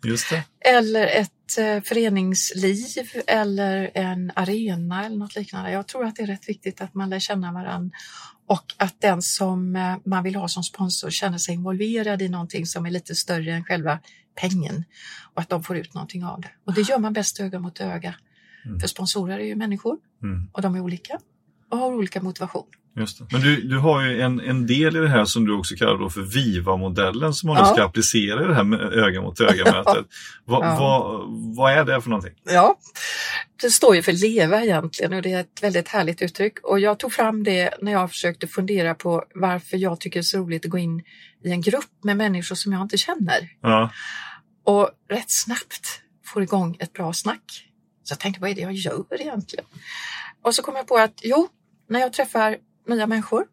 [0.61, 5.71] Eller ett eh, föreningsliv eller en arena eller något liknande.
[5.71, 7.97] Jag tror att det är rätt viktigt att man lär känna varandra
[8.47, 12.67] och att den som eh, man vill ha som sponsor känner sig involverad i någonting
[12.67, 13.99] som är lite större än själva
[14.41, 14.85] pengen
[15.35, 16.51] och att de får ut någonting av det.
[16.65, 18.15] Och det gör man bäst öga mot öga.
[18.65, 18.81] Mm.
[18.81, 20.51] För sponsorer är ju människor Mm.
[20.53, 21.19] och de är olika
[21.71, 22.67] har olika motivation.
[22.97, 23.27] Just det.
[23.33, 25.99] Men du, du har ju en, en del i det här som du också kallar
[25.99, 27.65] då för Viva-modellen som man Ja.
[27.65, 30.07] ska applicera i det här med öga mot öga-mötet.
[30.45, 30.77] Vad, Ja.
[30.81, 31.25] vad,
[31.57, 32.35] vad är det för någonting?
[32.45, 32.79] Ja,
[33.63, 36.59] det står ju för leva egentligen och det är ett väldigt härligt uttryck.
[36.63, 40.23] Och jag tog fram det när jag försökte fundera på varför jag tycker det är
[40.23, 41.03] så roligt att gå in
[41.45, 43.49] i en grupp med människor som jag inte känner.
[43.63, 43.91] Ja,
[44.65, 47.65] Och rätt snabbt får igång ett bra snack.
[48.05, 49.65] Så jag tänkte, vad är det jag gör egentligen?
[50.45, 51.49] Och så kom jag på att jo,
[51.89, 52.57] när jag träffar
[52.89, 53.47] nya människor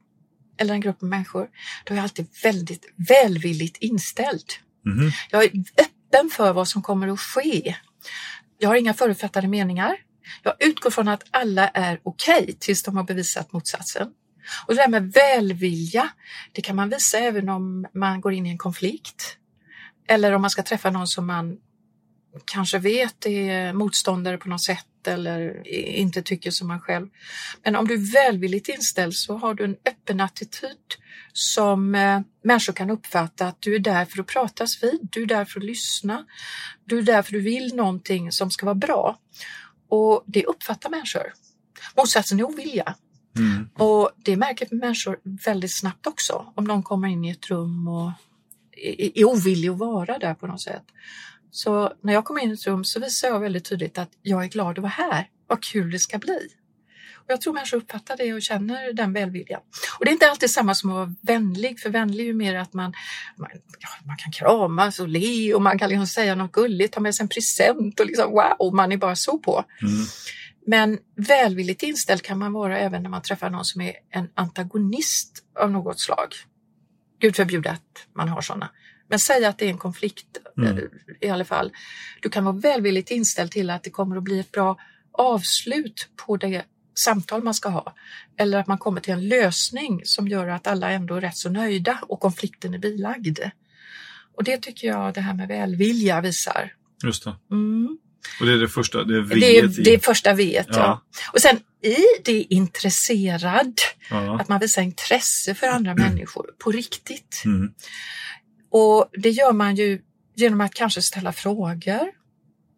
[0.58, 1.48] eller en grupp människor,
[1.84, 4.46] då är jag alltid väldigt välvilligt inställd.
[4.86, 5.12] Mhm.
[5.30, 7.76] Jag är öppen för vad som kommer att ske.
[8.58, 9.98] Jag har inga förutfattade meningar.
[10.44, 14.08] Jag utgår från att alla är okej tills de har bevisat motsatsen.
[14.68, 16.10] Och det där med välvilja,
[16.52, 19.38] det kan man visa även om man går in i en konflikt.
[20.08, 21.58] Eller om man ska träffa någon som man
[22.46, 25.68] kanske vet är motståndare på något sätt eller
[25.98, 27.08] inte tycker som man själv.
[27.64, 30.78] Men om du är välvilligt inställd så har du en öppen attityd
[31.34, 35.26] som eh, människor kan uppfatta att du är där för att pratas vid, du är
[35.26, 36.26] där för att lyssna,
[36.86, 39.20] du är där för att du vill någonting som ska vara bra.
[39.90, 41.34] Och det uppfattar människor.
[41.98, 42.96] Motsatsen är ovilja.
[43.38, 43.70] Mm.
[43.78, 48.12] Och det märker människor väldigt snabbt också om någon kommer in i ett rum och
[48.78, 50.84] är är ovillig att vara där på något sätt.
[51.56, 54.44] Så när jag kommer in i ett rum så visar jag väldigt tydligt att jag
[54.44, 55.30] är glad att vara här.
[55.48, 56.48] Vad kul det ska bli.
[57.16, 59.62] Och jag tror människor uppfattar det och känner den välviljan.
[60.00, 62.56] Och det är inte alltid samma som att vara vänlig, för vänlig är ju mer
[62.56, 62.94] att man,
[63.38, 67.00] man, ja, man kan kramas och le och man kan liksom säga något gulligt, ta
[67.00, 69.64] med sig en present och liksom wow, man är bara så på.
[69.82, 70.06] Mm.
[70.68, 75.44] Men välvilligt inställd kan man vara även när man träffar någon som är en antagonist
[75.60, 76.28] av något slag.
[77.20, 78.70] Gud förbjude att man har sådana.
[79.10, 80.26] Men säg att det är en konflikt
[80.58, 80.78] Mm.
[80.78, 80.84] eh,
[81.22, 81.72] i alla fall.
[82.22, 84.78] Du kan vara välvilligt inställd till att det kommer att bli ett bra
[85.12, 86.64] avslut på det
[87.06, 87.96] samtal man ska ha.
[88.38, 91.50] Eller att man kommer till en lösning som gör att alla ändå är rätt så
[91.50, 93.40] nöjda och konflikten är bilagd.
[94.38, 96.74] Och det tycker jag det här med välvilja visar.
[97.04, 97.36] Just det.
[97.52, 97.98] Mm.
[98.40, 99.84] Och det är det första, det är Det är viet i.
[99.84, 100.76] det är första vet ja.
[100.78, 101.02] Ja.
[101.34, 103.74] Och sen i det intresserad,
[104.10, 104.40] Ja.
[104.42, 107.42] att man visar intresse för andra människor på riktigt.
[107.46, 107.72] Mm.
[108.78, 110.02] Och det gör man ju
[110.36, 112.12] genom att kanske ställa frågor,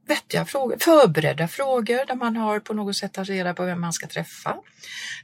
[0.07, 3.93] vettiga frågor, förberedda frågor där man har på något sätt tagit reda på vem man
[3.93, 4.57] ska träffa.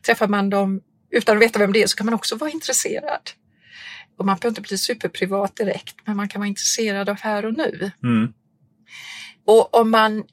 [0.05, 0.81] Träffar man dem
[1.11, 3.29] utan att veta vem det är så kan man också vara intresserad.
[4.17, 7.53] Och man behöver inte bli superprivat direkt, men man kan vara intresserad av här och
[7.53, 7.91] nu.
[8.03, 8.33] Mm.
[9.45, 10.23] Och om man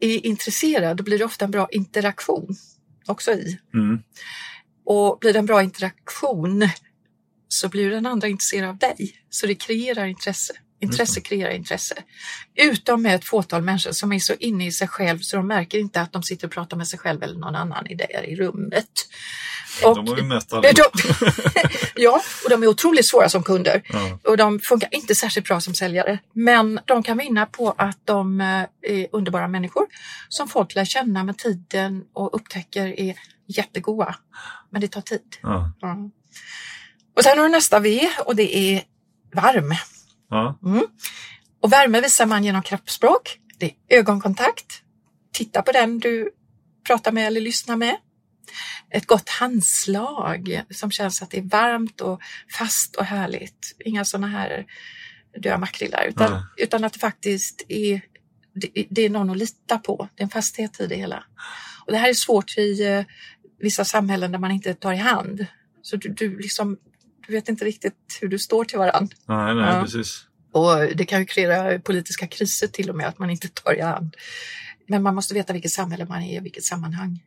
[0.00, 2.56] är intresserad, då blir det ofta en bra interaktion
[3.06, 3.58] också i.
[3.74, 4.02] Mm.
[4.84, 6.68] Och blir det en bra interaktion
[7.48, 9.16] så blir den andra intresserad av dig.
[9.30, 10.52] Så det kreerar intresse.
[10.80, 11.94] Intresse kreerar intresse.
[12.54, 15.78] Utom med ett fåtal människor som är så inne i sig själv så de märker
[15.78, 18.36] inte att de sitter och pratar med sig själv eller någon annan i där i
[18.36, 18.90] rummet.
[19.84, 20.68] Och, de har vi mött alla.
[21.94, 23.82] ja, och de är otroligt svåra som kunder.
[23.88, 24.18] Ja.
[24.24, 26.18] Och de funkar inte särskilt bra som säljare.
[26.32, 29.86] Men de kan vinna på att de eh, är underbara människor
[30.28, 34.16] som folk lär känna med tiden och upptäcker är jättegoda.
[34.70, 35.36] Men det tar tid.
[35.42, 35.72] Ja.
[35.80, 36.10] Ja.
[37.16, 38.82] Och sen har du nästa V och det är
[39.34, 39.74] varm.
[40.30, 40.58] Ja.
[40.64, 40.86] Mm.
[41.60, 43.38] Och värme visar man genom kroppsspråk.
[43.58, 44.82] Det är ögonkontakt.
[45.32, 46.30] Titta på den du
[46.86, 47.96] pratar med eller lyssnar med.
[48.90, 52.20] Ett gott handslag som känns att det är varmt och
[52.58, 53.76] fast och härligt.
[53.84, 54.66] Inga sådana här
[55.42, 56.42] döda makrillar utan, Nej.
[56.56, 58.00] utan att det faktiskt är,
[58.54, 60.08] det, det är någon att lita på.
[60.14, 61.24] Det är en fasthet i det hela.
[61.86, 63.04] Och det här är svårt i eh,
[63.60, 65.46] vissa samhällen där man inte tar i hand.
[65.82, 66.78] Så du, du, liksom,
[67.26, 69.16] du vet inte riktigt hur du står till varandra.
[69.26, 69.82] Nej, nej, Ja.
[69.82, 70.24] precis.
[70.52, 73.80] Och det kan ju kreera politiska kriser till och med att man inte tar i
[73.80, 74.16] hand.
[74.88, 77.22] Men man måste veta vilket samhälle man är i, vilket sammanhang.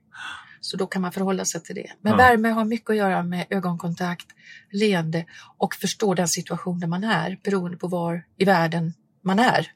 [0.62, 1.91] Så då kan man förhålla sig till det.
[2.01, 2.17] Men Ja.
[2.17, 4.25] värme har mycket att göra med ögonkontakt,
[4.71, 5.25] leende
[5.57, 9.71] och förstå den situation där man är beroende på var i världen man är.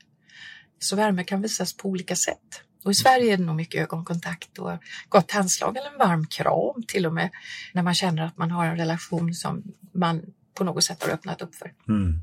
[0.79, 2.61] Så värme kan visas på olika sätt.
[2.85, 4.71] Och i Sverige är det nog mycket ögonkontakt och
[5.09, 7.29] gott handslag eller en varm kram till och med
[7.73, 10.21] när man känner att man har en relation som man
[10.53, 11.73] på något sätt har öppnat upp för.
[11.87, 12.21] Mm.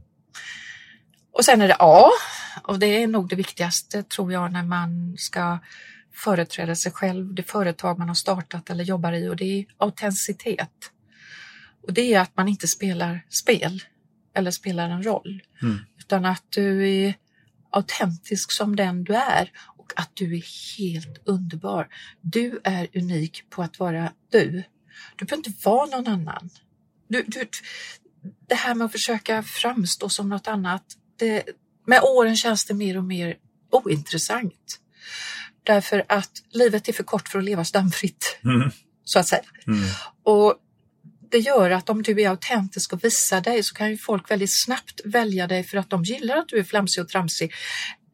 [1.33, 2.11] Och sen är det A
[2.63, 5.59] och det är nog det viktigaste tror jag när man ska
[6.15, 10.91] företräda sig själv, det företag man har startat eller jobbar i och det är autenticitet.
[11.83, 13.83] Och det är att man inte spelar spel
[14.35, 15.79] eller spelar en roll Mm.
[15.99, 17.15] utan att du är
[17.71, 21.89] autentisk som den du är och att du är helt underbar.
[22.21, 24.63] Du är unik på att vara du.
[25.17, 26.51] Du behöver inte vara någon annan.
[27.11, 27.49] Du, du,
[28.49, 30.85] det här med att försöka framstå som något annat,
[31.19, 31.45] det,
[31.87, 33.37] med åren känns det mer och mer
[33.71, 34.81] ointressant.
[35.63, 38.71] Därför att livet är för kort för att leva stamfritt, Mm.
[39.05, 39.43] så att säga.
[39.67, 39.81] Mm.
[40.23, 40.55] Och
[41.31, 44.63] det gör att om du är autentisk och visar dig så kan ju folk väldigt
[44.65, 47.53] snabbt välja dig för att de gillar att du är flamsig och tramsig.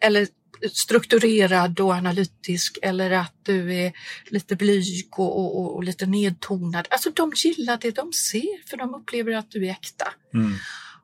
[0.00, 0.28] Eller
[0.73, 3.92] strukturerad och analytisk eller att du är
[4.31, 6.87] lite blyg och, och, och, och lite nedtonad.
[6.90, 10.09] Alltså de gillar det de ser för de upplever att du är äkta.
[10.35, 10.55] Mm.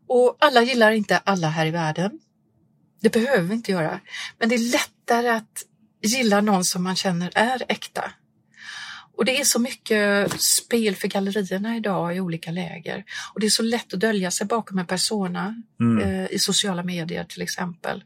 [0.09, 2.11] Och alla gillar inte alla här i världen.
[3.01, 4.01] Det behöver vi inte göra.
[4.39, 5.65] Men det är lättare att
[6.03, 8.13] gilla någon som man känner är äkta.
[9.15, 13.05] Och det är så mycket spel för gallerierna idag i olika läger.
[13.35, 16.03] Och det är så lätt att dölja sig bakom en persona Mm.
[16.03, 18.05] eh, i sociala medier till exempel.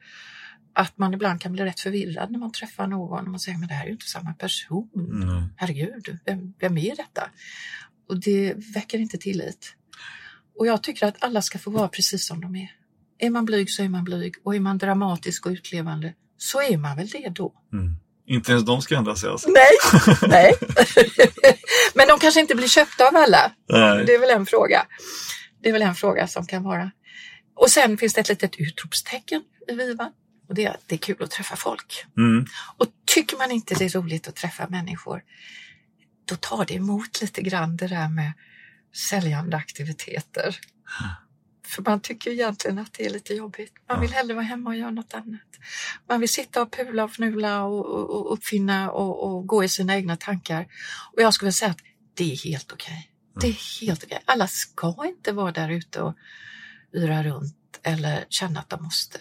[0.79, 3.69] Att man ibland kan bli rätt förvirrad när man träffar någon och man säger men
[3.69, 4.91] det här är ju inte samma person.
[4.95, 5.45] Mm.
[5.57, 7.31] Herregud, vem, vem är detta?
[8.09, 9.75] Och det väcker inte tillit.
[10.59, 12.71] Och jag tycker att alla ska få vara precis som de är.
[13.19, 16.77] Är man blyg så är man blyg och är man dramatisk och utlevande så är
[16.77, 17.53] man väl det då.
[17.73, 17.97] Mm.
[18.27, 19.49] Inte ens de ska ändra sig alltså.
[19.51, 20.55] Nej, nej.
[21.95, 23.53] Men de kanske inte blir köpta av alla.
[23.69, 24.05] Nej.
[24.07, 24.87] Det är väl en fråga.
[25.63, 26.91] Det är väl en fråga som kan vara.
[27.57, 30.13] Och sen finns det ett litet utropstecken i Viva.
[30.49, 32.05] Och det är att det är kul att träffa folk.
[32.17, 32.47] Mm.
[32.77, 35.23] Och tycker man inte det är roligt att träffa människor,
[36.25, 38.33] då tar det emot lite grann det där med
[39.11, 40.57] säljande aktiviteter.
[41.67, 43.73] För man tycker egentligen att det är lite jobbigt.
[43.89, 45.41] Man vill hellre vara hemma och göra något annat.
[46.09, 49.69] Man vill sitta och pula och fnula och, och, och uppfinna och, och gå i
[49.69, 50.67] sina egna tankar.
[51.13, 51.81] Och jag skulle säga att
[52.15, 53.11] det är helt okej.
[53.41, 54.23] Det är helt okej.
[54.25, 56.17] Alla ska inte vara där ute och
[56.93, 59.19] yra runt eller känna att de måste.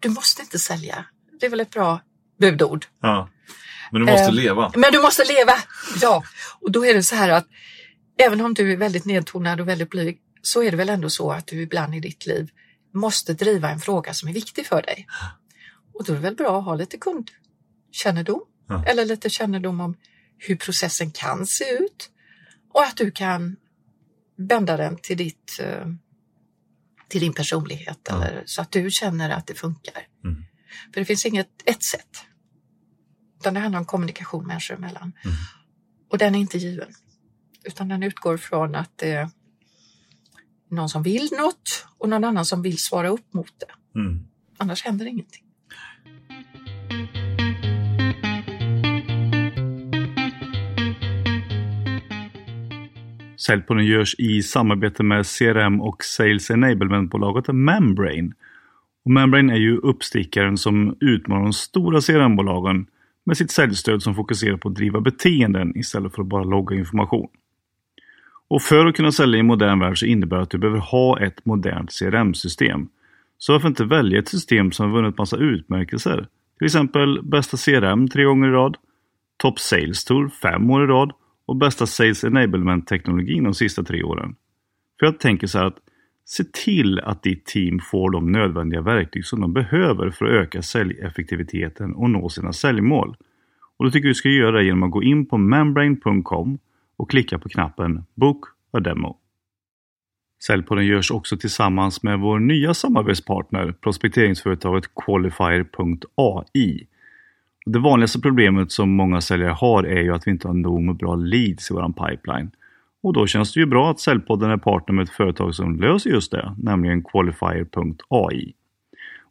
[0.00, 1.04] Du måste inte sälja.
[1.40, 2.00] Det är väl ett bra
[2.40, 2.86] budord.
[3.02, 3.28] Ja.
[3.92, 4.72] Men du måste Eh, leva.
[4.76, 5.52] Men du måste leva!
[6.00, 6.24] Ja,
[6.60, 7.46] och då är det så här att
[8.18, 11.32] även om du är väldigt nedtonad och väldigt blyg så är det väl ändå så
[11.32, 12.50] att du ibland i ditt liv
[12.94, 15.06] måste driva en fråga som är viktig för dig.
[15.94, 18.84] Och då är det väl bra att ha lite kundkännedom Ja.
[18.86, 19.96] eller lite kännedom om
[20.38, 22.10] hur processen kan se ut
[22.72, 23.56] och att du kan
[24.38, 25.86] bända den till, ditt, eh,
[27.10, 28.24] till din personlighet Ja.
[28.24, 30.06] eller så att du känner att det funkar.
[30.24, 30.44] Mm.
[30.94, 32.24] För det finns inget ett sätt.
[33.40, 35.12] Utan det handlar om kommunikation människor emellan.
[35.24, 35.36] Mm.
[36.10, 36.94] Och den är inte given.
[37.64, 39.30] Utan den utgår från att det är
[40.70, 44.00] någon som vill något och någon annan som vill svara upp mot det.
[44.00, 44.28] Mm.
[44.58, 45.44] Annars händer ingenting.
[53.46, 58.32] Säljpodden görs i samarbete med CRM och Sales Enablement-bolaget Membrane.
[59.04, 62.86] Och Membrane är ju uppstickaren som utmanar de stora CRM-bolagen
[63.24, 67.28] med sitt säljstöd som fokuserar på att driva beteenden istället för att bara logga information.
[68.48, 70.80] Och för att kunna sälja i en modern värld så innebär det att du behöver
[70.80, 72.88] ha ett modernt CRM-system
[73.38, 76.26] Så varför inte välja ett system som vunnit massa utmärkelser?
[76.58, 78.76] Till exempel bästa CRM tre gånger i rad,
[79.36, 81.12] Top Sales Tour fem år i rad
[81.50, 84.34] och bästa Sales Enablement-teknologin de sista tre åren.
[84.98, 85.78] För jag tänker så här att
[86.24, 90.62] se till att ditt team får de nödvändiga verktyg som de behöver för att öka
[90.62, 93.16] säljeffektiviteten och nå sina säljmål.
[93.76, 96.58] Och då tycker jag du ska göra det genom att gå in på membrane.com
[96.96, 99.16] och klicka på knappen Book a Demo.
[100.46, 106.86] Säljpodden görs också tillsammans med vår nya samarbetspartner, prospekteringsföretaget Qualifier.ai.
[107.66, 110.96] Det vanligaste problemet som många säljare har är ju att vi inte har nog med
[110.96, 112.50] bra leads i vår pipeline.
[113.02, 116.10] Och då känns det ju bra att Säljpodden är partner med ett företag som löser
[116.10, 118.52] just det, nämligen Qualifier.ai.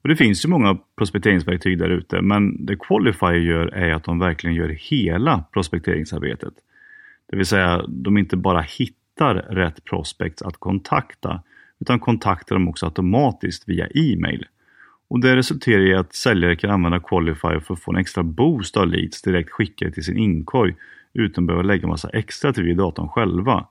[0.01, 4.19] Och Det finns ju många prospekteringsverktyg där ute, men det Qualifier gör är att de
[4.19, 6.53] verkligen gör hela prospekteringsarbetet.
[7.29, 11.43] Det vill säga, de inte bara hittar rätt prospects att kontakta,
[11.79, 14.45] utan kontaktar dem också automatiskt via e-mail.
[15.09, 18.77] Och Det resulterar i att säljare kan använda Qualifier för att få en extra boost
[18.77, 20.75] av leads direkt skickade till sin inkorg
[21.13, 23.67] utan att behöva lägga massa extra tid i datorn själva.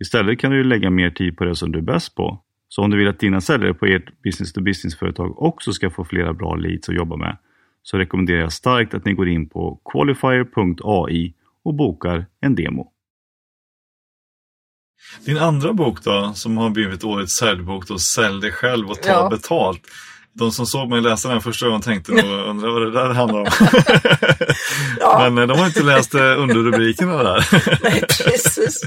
[0.00, 2.42] Istället kan du lägga mer tid på det som du är bäst på.
[2.68, 6.04] Så om du vill att dina säljare på ert business to business-företag också ska få
[6.04, 7.36] flera bra leads att jobba med
[7.82, 12.92] så rekommenderar jag starkt att ni går in på qualifier.ai och bokar en demo.
[15.24, 19.10] Din andra bok då, som har blivit årets säljbok, då, Sälj dig själv och ta
[19.10, 19.28] Ja.
[19.30, 19.80] betalt.
[20.34, 23.40] De som såg mig läsa den första gången tänkte nog, undrar vad det där handlar
[23.40, 23.46] om.
[25.00, 25.30] Ja.
[25.30, 27.48] Men eh, de har inte läst eh, underrubrikerna där.
[27.82, 28.80] Nej, precis.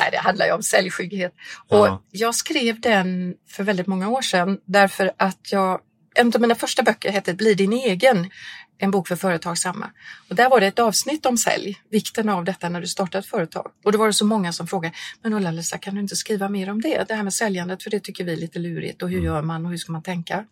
[0.00, 1.32] Nej, det handlar ju om säljskygghet.
[1.68, 2.02] Och Ja.
[2.10, 5.80] Jag skrev den för väldigt många år sedan därför att jag,
[6.14, 8.30] en av mina första böcker hette Bli din egen,
[8.78, 9.90] en bok för företagsamma.
[10.28, 13.26] Och där var det ett avsnitt om sälj, vikten av detta när du startar ett
[13.26, 13.70] företag.
[13.84, 16.70] Och då var det så många som frågade, men Ulla-Lisa kan du inte skriva mer
[16.70, 17.04] om det?
[17.08, 19.64] Det här med säljandet, för det tycker vi är lite lurigt och hur gör man
[19.64, 20.44] och hur ska man tänka?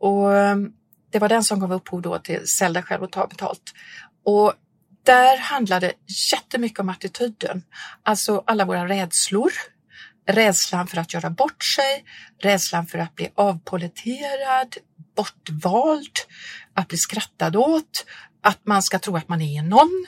[0.00, 0.56] Och eh,
[1.10, 3.62] det var den som gav upphov då till Sälj dig själv och ta betalt.
[4.24, 4.52] Och
[5.02, 5.92] där handlar det
[6.32, 7.62] jättemycket om attityden.
[8.02, 9.52] Alltså alla våra rädslor.
[10.28, 12.04] Rädslan för att göra bort sig,
[12.42, 14.76] rädslan för att bli avpoliterad,
[15.16, 16.12] bortvald,
[16.74, 18.06] att bli skrattad åt,
[18.42, 20.06] att man ska tro att man är någon.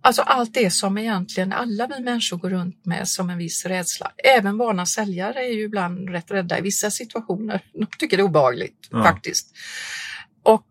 [0.00, 4.12] Alltså allt det som egentligen alla vi människor går runt med som en viss rädsla.
[4.24, 7.60] Även vana säljare är ju ibland rätt rädda i vissa situationer.
[7.72, 9.04] De tycker det är obehagligt Ja.
[9.04, 9.52] faktiskt.
[10.42, 10.66] Och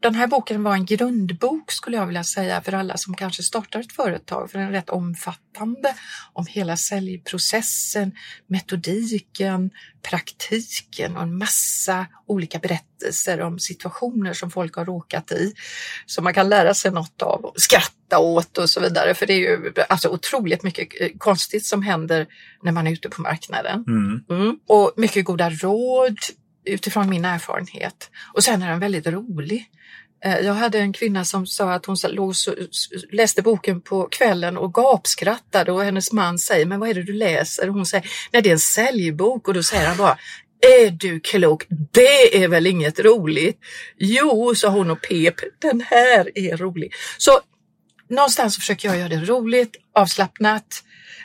[0.00, 3.80] den här boken var en grundbok skulle jag vilja säga för alla som kanske startar
[3.80, 5.94] ett företag, för den är rätt omfattande
[6.32, 8.12] om hela säljprocessen,
[8.46, 9.70] metodiken,
[10.02, 15.54] praktiken och en massa olika berättelser om situationer som folk har råkat i
[16.06, 19.14] som man kan lära sig något av och skratta åt och så vidare.
[19.14, 22.26] För det är ju alltså otroligt mycket eh, konstigt som händer
[22.62, 23.84] när man är ute på marknaden.
[23.88, 24.24] Mm.
[24.30, 24.58] Mm.
[24.66, 26.18] Och mycket goda råd
[26.66, 28.10] utifrån min erfarenhet.
[28.34, 29.70] Och sen är den väldigt rolig.
[30.24, 32.54] Eh, jag hade en kvinna som sa att hon låg så-
[33.12, 37.12] läste boken på kvällen och gapskrattade och hennes man säger, men vad är det du
[37.12, 37.68] läser?
[37.68, 40.18] Och hon säger, nej det är en säljbok och då säger han bara,
[40.60, 41.66] är du klok?
[41.92, 43.58] Det är väl inget roligt?
[43.98, 46.92] Jo, sa hon och pep, den här är rolig.
[47.18, 47.40] Så
[48.10, 50.66] någonstans så försöker jag göra det roligt, avslappnat.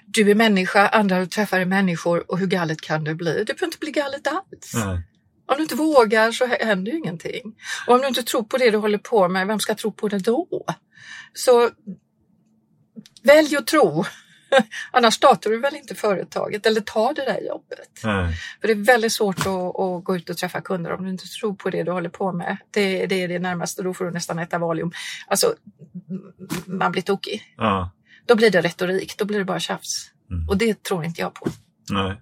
[0.06, 3.32] Du är människa, andra du träffar är människor och hur galet kan det bli?
[3.34, 4.72] Det behöver inte bli galet alls.
[4.74, 5.04] Nej.
[5.52, 7.56] Om du inte vågar så händer ju ingenting.
[7.88, 10.08] Och om du inte tror på det du håller på med, vem ska tro på
[10.08, 10.66] det då?
[11.34, 11.70] Så
[13.24, 14.06] välj att tro.
[14.92, 18.04] Annars startar du väl inte företaget eller tar det där jobbet.
[18.04, 18.36] Nej.
[18.62, 21.28] För det är väldigt svårt att, att gå ut och träffa kunder om du inte
[21.28, 22.58] tror på det du håller på med.
[22.72, 24.92] Det, det är det närmaste, då får du nästan äta Valium.
[25.28, 25.56] Alltså,
[26.66, 27.54] man blir tokig.
[27.58, 27.92] Ja.
[28.26, 30.12] Då blir det retorik, då blir det bara tjafs.
[30.30, 30.50] Mm.
[30.50, 31.48] Och det tror inte jag på.
[31.90, 32.22] Nej.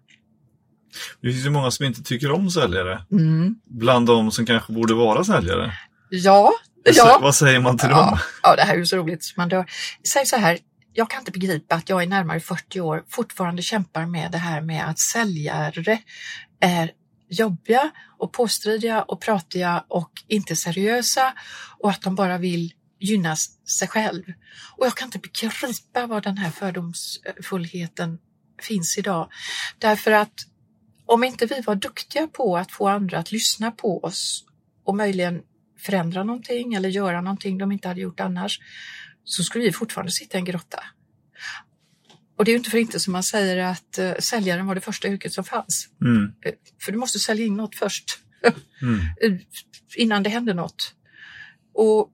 [1.22, 3.06] Det finns ju många som inte tycker om säljare.
[3.12, 3.56] Mm.
[3.66, 5.74] Bland de som kanske borde vara säljare.
[6.10, 7.20] Ja, ja.
[7.22, 7.98] Vad säger man till dem?
[7.98, 9.66] Ja, ja, det här är ju så roligt så man dör.
[10.14, 10.60] Säg så här,
[10.94, 14.62] jag kan inte begripa att jag i närmare 40 år fortfarande kämpar med det här
[14.62, 16.00] med att säljare
[16.60, 16.92] är
[17.30, 21.34] jobbiga och påstridiga och pratiga och inte seriösa
[21.80, 23.36] och att de bara vill gynna
[23.80, 24.24] sig själv.
[24.78, 28.18] Och jag kan inte begripa var den här fördomsfullheten
[28.62, 29.30] finns idag.
[29.78, 30.34] Därför att
[31.14, 34.46] om inte vi var duktiga på att få andra att lyssna på oss
[34.84, 35.42] och möjligen
[35.80, 38.60] förändra någonting eller göra någonting de inte hade gjort annars
[39.24, 40.84] så skulle vi fortfarande sitta i en grotta.
[42.38, 44.82] Och det är ju inte för inte som man säger att eh, säljaren var det
[44.82, 45.90] första yrket som fanns.
[46.02, 46.34] Mm.
[46.46, 48.20] Eh, för du måste sälja in något först
[48.82, 49.00] Mm.
[49.22, 49.40] eh,
[49.96, 50.96] innan det händer något.
[51.74, 52.10] Och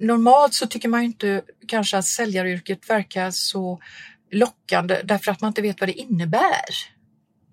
[0.00, 3.80] normalt så tycker man ju inte kanske att säljaryrket verkar så
[4.32, 6.95] lockande därför att man inte vet vad det innebär.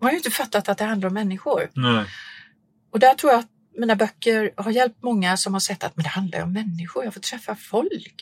[0.04, 1.70] Man har ju inte fattat att det handlar om människor.
[1.74, 2.06] Nej.
[2.92, 6.04] Och där tror jag att mina böcker har hjälpt många som har sett att men
[6.04, 8.16] det handlar om människor, jag får träffa folk.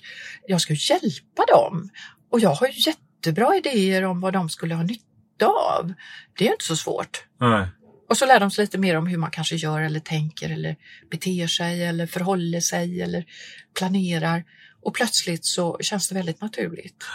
[0.47, 1.89] Jag ska hjälpa dem.
[2.32, 5.93] Och jag har jättebra idéer om vad de skulle ha nytta av.
[6.38, 7.25] Det är inte så svårt.
[7.39, 7.67] Nej.
[8.09, 10.75] Och så lär de sig lite mer om hur man kanske gör eller tänker eller
[11.11, 13.25] beter sig eller förhåller sig eller
[13.77, 14.43] planerar.
[14.82, 17.05] Och plötsligt så känns det väldigt naturligt.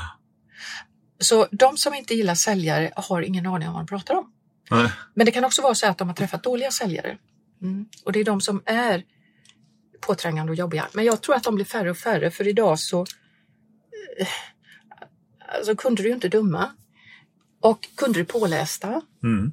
[1.20, 4.32] Så de som inte gillar säljare har ingen aning om vad de pratar om.
[4.70, 4.92] Nej.
[5.14, 7.18] Men det kan också vara så att de har träffat dåliga säljare.
[7.62, 7.86] Mm.
[8.04, 9.04] Och det är de som är
[10.00, 10.88] påträngande och jobbiga.
[10.92, 13.00] Men jag tror att de blir färre och färre för idag så
[14.18, 14.28] eh,
[15.56, 16.70] alltså kunder är ju inte dumma.
[17.60, 19.02] Och kunder är pålästa.
[19.22, 19.52] Mm.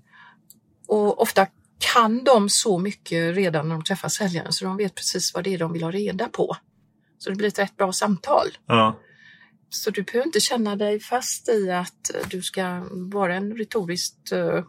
[0.88, 1.48] Och ofta
[1.94, 5.54] kan de så mycket redan när de träffar säljaren så de vet precis vad det
[5.54, 6.58] är de vill ha reda på.
[7.18, 8.48] Så det blir ett rätt bra samtal.
[8.66, 9.00] Ja.
[9.70, 14.64] Så du behöver inte känna dig fast i att du ska vara en retoriskt eh,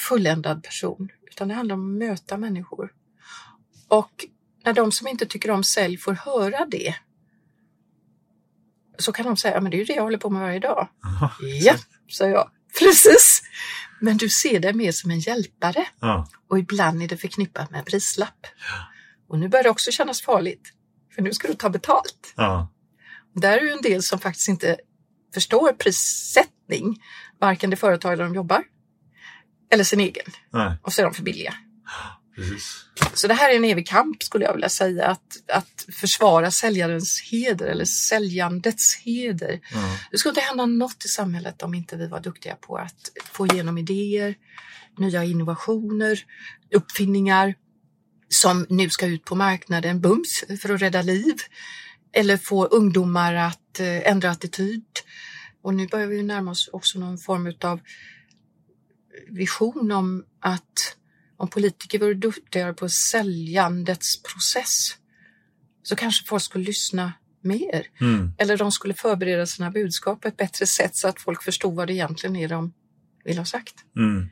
[0.00, 2.92] fulländad person, utan det handlar om att möta människor.
[3.88, 4.26] Och
[4.64, 6.94] när de som inte tycker om sälj får höra det
[8.98, 10.58] så kan de säga, ja, men det är ju det jag håller på med varje
[10.60, 10.88] dag.
[11.04, 11.30] Aha.
[11.40, 11.74] Ja,
[12.18, 12.50] säger jag.
[12.78, 13.42] Precis.
[14.00, 16.28] Men du ser det mer som en hjälpare Ja.
[16.48, 18.46] och ibland är det förknippat med en prislapp.
[19.28, 20.72] Och nu börjar det också kännas farligt,
[21.14, 22.34] för nu ska du ta betalt.
[22.36, 22.68] Ja.
[23.34, 24.76] Där är ju en del som faktiskt inte
[25.34, 27.02] förstår prissättning,
[27.40, 28.64] varken det företag där de jobbar
[29.70, 30.26] eller sin egen.
[30.50, 30.76] Nej.
[30.82, 31.54] Och så är de för billiga.
[32.36, 32.84] Precis.
[33.14, 37.20] Så det här är en evig kamp skulle jag vilja säga, att, att försvara säljarens
[37.30, 39.60] heder eller säljandets heder.
[39.72, 39.98] Ja.
[40.10, 43.46] Det skulle inte hända något i samhället om inte vi var duktiga på att få
[43.46, 44.34] igenom idéer,
[44.98, 46.24] nya innovationer,
[46.74, 47.54] uppfinningar
[48.28, 51.36] som nu ska ut på marknaden bums för att rädda liv.
[52.12, 54.84] Eller få ungdomar att eh, ändra attityd.
[55.62, 57.80] Och nu börjar vi närma oss också någon form av
[59.28, 60.96] vision om att
[61.36, 64.96] om politiker vore duktigare på säljandets process
[65.82, 67.86] så kanske folk skulle lyssna mer.
[68.00, 68.32] Mm.
[68.38, 71.86] Eller de skulle förbereda sina budskap på ett bättre sätt så att folk förstod vad
[71.86, 72.72] det egentligen är de
[73.24, 73.74] vill ha sagt.
[73.96, 74.28] Mm.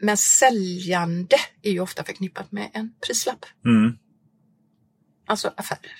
[0.00, 3.98] Men säljande är ju ofta förknippat med en prislapp, Mm.
[5.26, 5.92] alltså affärer.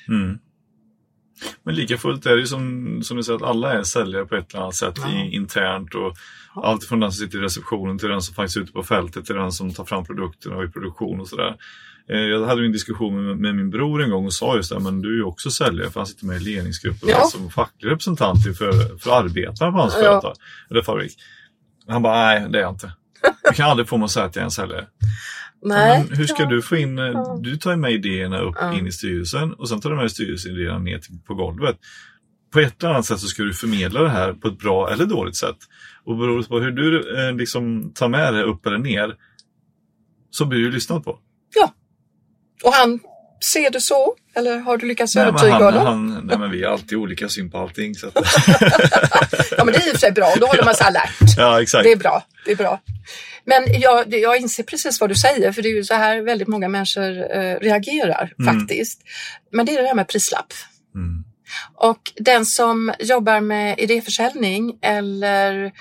[1.63, 4.37] Men lika fullt är det ju som, som du säger att alla är säljare på
[4.37, 5.11] ett eller annat sätt Ja.
[5.11, 5.95] i, internt.
[5.95, 6.17] Och
[6.55, 6.65] Ja.
[6.67, 9.27] Allt från den som sitter i receptionen till den som faktiskt är ute på fältet
[9.27, 11.57] till den som tar fram produkterna och i produktion och sådär.
[12.11, 14.81] Eh, Jag hade en diskussion med, med min bror en gång och sa just det,
[14.81, 17.25] men du är ju också säljare för han sitter med i ledningsgruppen Ja.
[17.33, 20.01] som facklig representant för, för arbetarna på hans Ja.
[20.03, 20.35] företag,
[20.71, 21.13] eller fabrik.
[21.89, 22.93] Han bara, nej det är jag inte.
[23.43, 24.87] Jag kan aldrig få mig att säga att jag är en säljare.
[25.63, 26.05] Nej.
[26.09, 26.49] Men hur ska ja.
[26.49, 27.39] du få in, eh, Ja.
[27.41, 28.79] du tar ju med idéerna upp Ja.
[28.79, 31.79] in i styrelsen och sen tar du med styrelseidéerna ner till, på golvet.
[32.53, 35.07] På ett eller annat sätt så ska du förmedla det här på ett bra eller
[35.07, 35.57] dåligt sätt.
[36.05, 39.15] Och beroende på hur du eh, liksom tar med det upp eller ner
[40.31, 41.19] så blir du lyssnad på.
[42.65, 43.01] Och han
[43.45, 44.15] ser det så?
[44.37, 45.87] Eller har du lyckats Nej, övertyga han, honom?
[45.87, 47.95] han, nej, men vi har alltid olika syn på allting.
[47.95, 48.15] Så att,
[49.59, 50.35] Ja, men det är i och för sig bra.
[50.41, 51.11] Då håller man sig alert.
[51.37, 51.85] ja, exakt.
[51.85, 52.27] Det är bra.
[52.45, 52.81] Det är bra.
[53.45, 56.49] Men jag, jag inser precis vad du säger, för det är ju så här väldigt
[56.49, 58.59] många människor eh, reagerar Mm.
[58.61, 59.01] faktiskt.
[59.53, 60.53] Men det är det här med prislapp.
[60.95, 61.25] Mm.
[61.75, 65.73] Och den som jobbar med idéförsäljning eller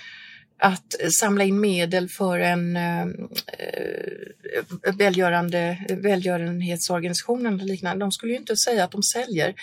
[0.59, 8.37] att samla in medel för en eh, eh, välgörande, välgörenhetsorganisation eller liknande, de skulle ju
[8.37, 9.53] inte säga att de säljer.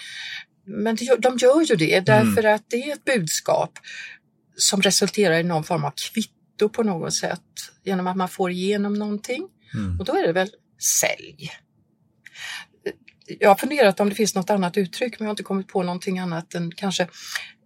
[0.65, 3.79] Men de gör ju det därför att det är ett budskap
[4.57, 7.41] som resulterar i någon form av kvitto på något sätt
[7.85, 9.49] genom att man får igenom någonting.
[9.75, 10.01] Mm.
[10.01, 10.51] Och då är det väl
[11.01, 11.51] sälj.
[13.39, 15.83] Jag har funderat om det finns något annat uttryck men jag har inte kommit på
[15.83, 17.09] någonting annat än kanske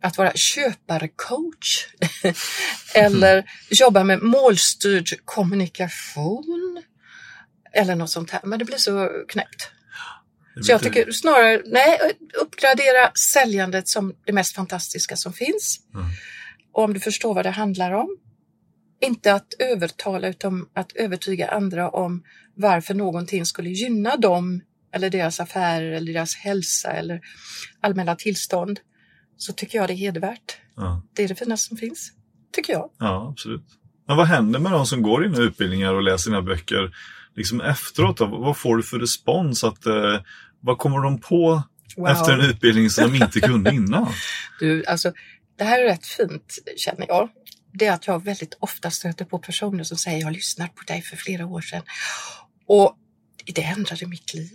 [0.07, 1.87] att vara köparcoach
[2.95, 6.83] eller jobba med målstyrd kommunikation
[7.73, 8.41] eller något sånt här.
[8.45, 9.71] Men det blir så knäppt.
[10.63, 11.99] Så jag tycker snarare, nej,
[12.41, 15.81] uppgradera säljandet som det mest fantastiska som finns.
[15.95, 16.07] Mm.
[16.73, 18.17] Och om du förstår vad det handlar om.
[19.01, 22.23] Inte att övertala utan att övertyga andra om
[22.55, 24.63] varför någonting skulle gynna dem
[24.95, 27.21] eller deras affärer eller deras hälsa eller
[27.81, 28.81] allmänna tillstånd.
[29.37, 30.57] Så tycker jag det är hedervärt.
[30.77, 31.03] Ja.
[31.15, 32.13] Det är det finaste som finns.
[32.53, 32.91] Tycker jag.
[32.99, 33.65] Ja, absolut.
[34.09, 36.95] Men vad händer med de som går dina utbildningar och läser dina böcker
[37.37, 38.17] liksom efteråt?
[38.17, 38.27] Då?
[38.27, 39.65] Vad får du för respons?
[39.65, 40.21] Att, eh,
[40.61, 41.63] vad kommer de på
[41.97, 42.09] Wow.
[42.09, 44.07] efter en utbildning som de inte kunde innan?
[44.61, 45.13] Du, alltså,
[45.59, 47.29] det här är rätt fint känner jag.
[47.73, 50.83] Det är att jag väldigt ofta stöter på personer som säger jag har lyssnat på
[50.87, 51.83] dig för flera år sedan
[52.67, 52.97] och
[53.55, 54.51] det ändrade mitt liv.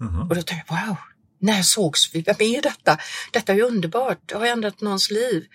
[0.00, 0.20] Mhm.
[0.28, 0.96] Och då tänker jag wow,
[1.42, 2.20] när sågs vi?
[2.22, 2.98] Vem är detta?
[3.32, 5.46] Detta är ju underbart, det har ändrat någons liv.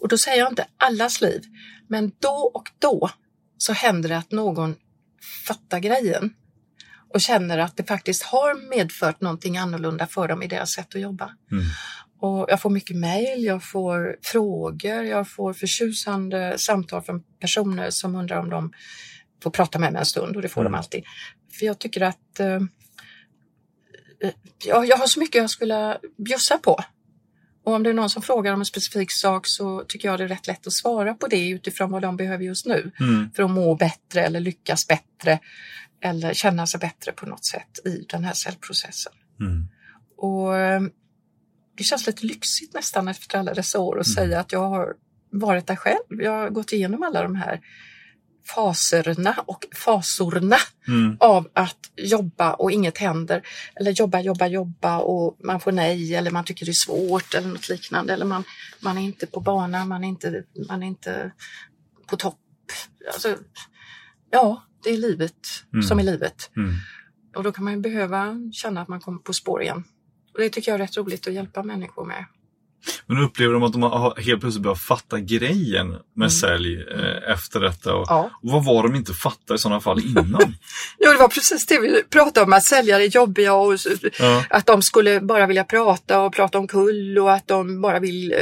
[0.00, 1.42] Och då säger jag inte allas liv,
[1.88, 3.10] men då och då
[3.58, 4.76] så händer det att någon
[5.48, 6.34] fattar grejen
[7.14, 11.00] och känner att det faktiskt har medfört någonting annorlunda för dem i deras sätt att
[11.00, 11.30] jobba.
[11.52, 11.64] Mm.
[12.20, 18.14] Och jag får mycket mejl, jag får frågor, jag får förtjusande samtal från personer som
[18.14, 18.72] undrar om de
[19.42, 20.72] får prata med mig en stund och det får Mm.
[20.72, 21.04] de alltid.
[21.58, 22.60] För jag tycker att eh,
[24.64, 26.80] jag, jag har så mycket jag skulle bjussa på.
[27.64, 30.24] Och om det är någon som frågar om en specifik sak så tycker jag det
[30.24, 33.30] är rätt lätt att svara på det utifrån vad de behöver just nu Mm.
[33.34, 35.38] för att må bättre eller lyckas bättre
[36.04, 39.12] eller känna sig bättre på något sätt i den här cellprocessen.
[39.40, 39.68] Mm.
[40.16, 40.80] Och eh,
[41.76, 44.94] det känns lite lyxigt nästan efter alla dessa år att säga att jag har
[45.30, 45.98] varit där själv.
[46.08, 47.60] Jag har gått igenom alla de här
[48.44, 50.56] faserna och fasorna
[50.88, 51.16] Mm.
[51.20, 53.42] av att jobba och inget händer.
[53.74, 57.48] Eller jobba, jobba, jobba och man får nej eller man tycker det är svårt eller
[57.48, 58.12] något liknande.
[58.12, 58.44] Eller man,
[58.80, 61.32] man är inte på banan, man är inte, man är inte
[62.06, 62.38] på topp.
[63.12, 63.36] Alltså,
[64.30, 65.36] ja, det är livet
[65.72, 65.82] Mm.
[65.82, 66.50] som är livet.
[66.56, 66.74] Mm.
[67.36, 69.84] Och då kan man behöva känna att man kommer på spår igen.
[70.34, 72.24] Och det tycker jag är rätt roligt att hjälpa människor med.
[73.06, 76.30] Men upplever de att de har helt plötsligt börjat fatta grejen med Mm.
[76.30, 77.94] sälj eh, efter detta?
[77.94, 78.30] Och, Ja.
[78.42, 80.54] och vad var de inte fattade i sådana fall innan?
[80.98, 83.74] ja, det var precis det vi pratade om, att säljare är jobbiga och
[84.18, 84.44] ja.
[84.50, 88.32] att de skulle bara vilja prata och prata om kull och att de bara vill
[88.32, 88.38] eh,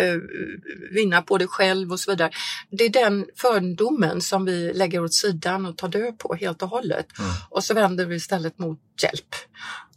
[0.90, 2.30] vinna på det själv och så vidare.
[2.70, 6.68] Det är den fördomen som vi lägger åt sidan och tar död på helt och
[6.68, 7.06] hållet.
[7.18, 7.30] Mm.
[7.50, 9.34] Och så vänder vi istället mot hjälp.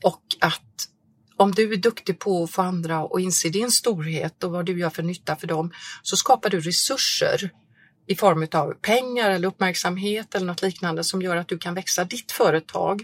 [0.03, 0.61] Och att
[1.43, 4.79] om du är duktig på att få andra att inse din storhet och vad du
[4.79, 5.71] gör för nytta för dem
[6.01, 7.51] så skapar du resurser
[8.07, 12.03] i form av pengar eller uppmärksamhet eller något liknande som gör att du kan växa
[12.03, 13.01] ditt företag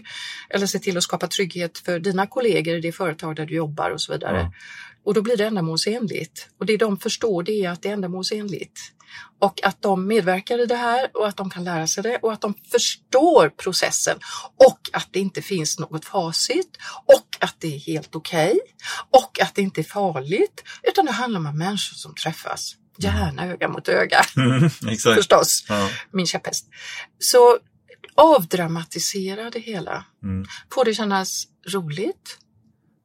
[0.50, 3.90] eller se till att skapa trygghet för dina kollegor i det företag där du jobbar
[3.90, 4.38] och så vidare.
[4.38, 4.52] Ja.
[5.04, 6.48] Och då blir det ändamålsenligt.
[6.58, 8.80] Och det de förstår det är att det är ändamålsenligt.
[9.40, 12.32] Och att de medverkar i det här och att de kan lära sig det och
[12.32, 14.18] att de förstår processen
[14.56, 18.58] och att det inte finns något facit och att det är helt okej
[19.10, 22.76] och att det inte är farligt utan det handlar om människor som träffas.
[22.98, 24.70] Gärna öga mot öga Mm,
[25.16, 25.88] förstås, Ja.
[26.12, 26.66] min käpphäst.
[27.18, 27.58] Så
[28.14, 30.04] avdramatisera det hela.
[30.22, 30.46] Mm.
[30.74, 32.38] Få det kännas roligt.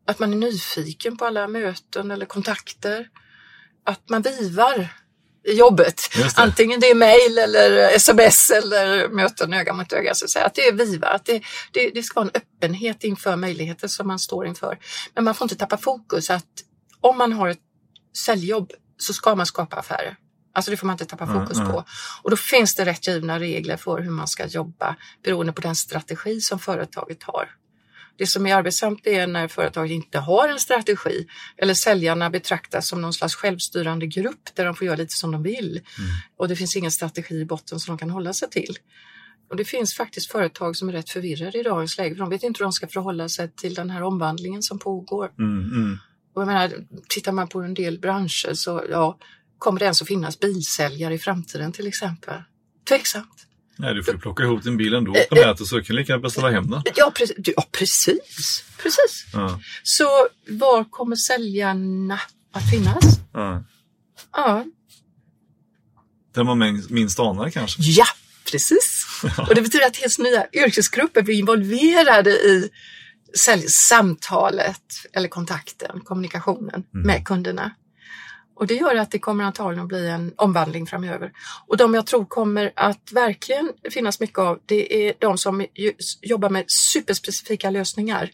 [0.07, 3.07] Att man är nyfiken på alla möten eller kontakter.
[3.85, 4.89] Att man vivar
[5.47, 6.01] jobbet.
[6.35, 10.13] Antingen det är mejl eller sms eller möten öga mot öga.
[10.13, 10.45] Så att, säga.
[10.45, 11.41] att det är viva, att det,
[11.71, 14.77] det, det ska vara en öppenhet inför möjligheter som man står inför.
[15.15, 16.45] Men man får inte tappa fokus att
[17.01, 17.59] om man har ett
[18.25, 20.17] säljjobb så ska man skapa affärer.
[20.53, 21.71] Alltså det får man inte tappa Mm, fokus mm.
[21.71, 21.83] på.
[22.23, 25.75] Och då finns det rätt givna regler för hur man ska jobba beroende på den
[25.75, 27.49] strategi som företaget har.
[28.18, 33.01] Det som är arbetsamt är när företaget inte har en strategi eller säljarna betraktas som
[33.01, 35.82] någon slags självstyrande grupp där de får göra lite som de vill.
[36.38, 38.78] Och det finns ingen strategi i botten som de kan hålla sig till.
[39.49, 42.43] Och det finns faktiskt företag som är rätt förvirrade i dagens läge för de vet
[42.43, 45.32] inte hur de ska förhålla sig till den här omvandlingen som pågår.
[45.39, 45.97] Mm, mm.
[46.34, 46.74] Och jag menar,
[47.09, 49.18] tittar man på en del branscher så ja,
[49.57, 52.41] kommer det ens att finnas bilsäljare i framtiden till exempel?
[52.89, 53.47] Tveksamt.
[53.78, 55.95] Nej, du får ju plocka ihop din bil ändå Eh, på nätet så du kan
[55.95, 56.82] lika gärna beställa hem den.
[56.95, 57.36] Ja, precis.
[57.55, 58.63] Ja, precis.
[58.84, 59.26] precis.
[59.34, 59.59] Ja.
[59.84, 62.19] Så var kommer säljarna
[62.51, 63.19] att finnas?
[63.34, 63.63] Ja.
[64.34, 64.65] Ja,
[66.34, 66.57] Där man
[66.89, 67.82] minst- anar kanske.
[67.82, 68.05] ja
[68.51, 69.05] precis.
[69.49, 72.69] Och det betyder att helt nya yrkesgrupper blir involverade i
[73.45, 74.82] säljsamtalet
[75.13, 77.07] eller kontakten, kommunikationen Mm.
[77.07, 77.71] med kunderna.
[78.55, 81.31] Och det gör att det kommer antagligen att bli en omvandling framöver.
[81.67, 85.65] Och de jag tror kommer att verkligen finnas mycket av, det är de som
[86.21, 88.29] jobbar med superspecifika lösningar.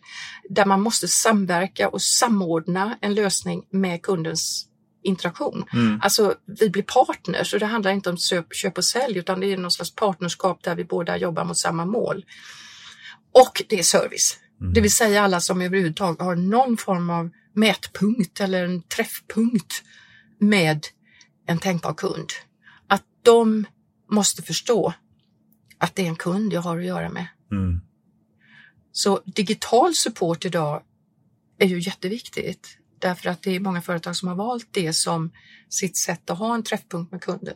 [0.49, 4.67] Där man måste samverka och samordna en lösning med kundens
[5.03, 5.65] interaktion.
[5.74, 5.99] Mm.
[6.03, 8.17] Alltså vi blir partners och det handlar inte om
[8.51, 11.86] köp och sälj utan det är någon slags partnerskap där vi båda jobbar mot samma
[11.86, 12.26] mål.
[13.34, 14.38] Och det är service.
[14.61, 14.74] Mm.
[14.74, 19.84] Det vill säga alla som överhuvudtaget har någon form av mätpunkt eller en träffpunkt
[20.42, 20.88] med
[21.46, 22.30] en tänkbar kund.
[22.88, 23.66] Att de
[24.10, 24.94] måste förstå
[25.78, 27.28] att det är en kund jag har att göra med.
[27.52, 27.82] Mm.
[28.92, 30.84] Så digital support idag
[31.60, 35.32] är ju jätteviktigt därför att det är många företag som har valt det som
[35.70, 37.56] sitt sätt att ha en träffpunkt med kunden.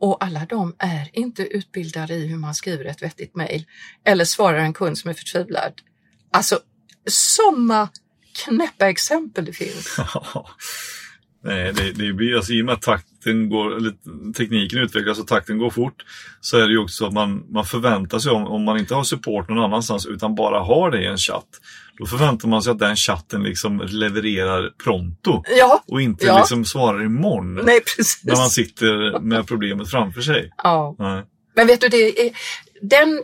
[0.00, 3.66] Och alla de är inte utbildade i hur man skriver ett vettigt mejl
[4.04, 5.72] eller svarar en kund som är förtvivlad.
[6.32, 6.60] Alltså
[7.06, 7.88] sådana
[8.44, 9.96] knäppa exempel det finns.
[11.44, 13.92] Nej, det, det blir alltså i och med att takten går, eller
[14.32, 16.04] tekniken utvecklas och takten går fort
[16.40, 18.94] så är det ju också så att man, man förväntar sig om, om man inte
[18.94, 21.46] har support någon annanstans utan bara har det i en chatt.
[21.98, 26.38] Då förväntar man sig att den chatten liksom levererar pronto Ja, och inte Ja.
[26.38, 28.20] liksom svarar imorgon nej precis.
[28.24, 30.52] när man sitter med problemet framför sig.
[30.62, 30.96] Ja.
[30.98, 31.22] Nej.
[31.56, 32.30] Men vet du, det är,
[32.82, 33.22] den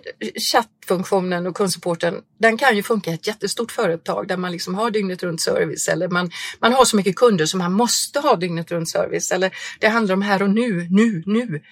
[0.52, 4.90] chattfunktionen och kundsupporten, den kan ju funka i ett jättestort företag där man liksom har
[4.90, 6.30] dygnet runt service eller man,
[6.60, 10.14] man har så mycket kunder som man måste ha dygnet runt service eller det handlar
[10.14, 11.62] om här och nu, nu, nu.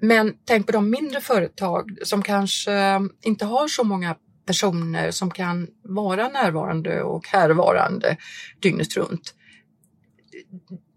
[0.00, 4.16] Men tänk på de mindre företag som kanske inte har så många
[4.46, 8.16] personer som kan vara närvarande och härvarande
[8.60, 9.34] dygnet runt.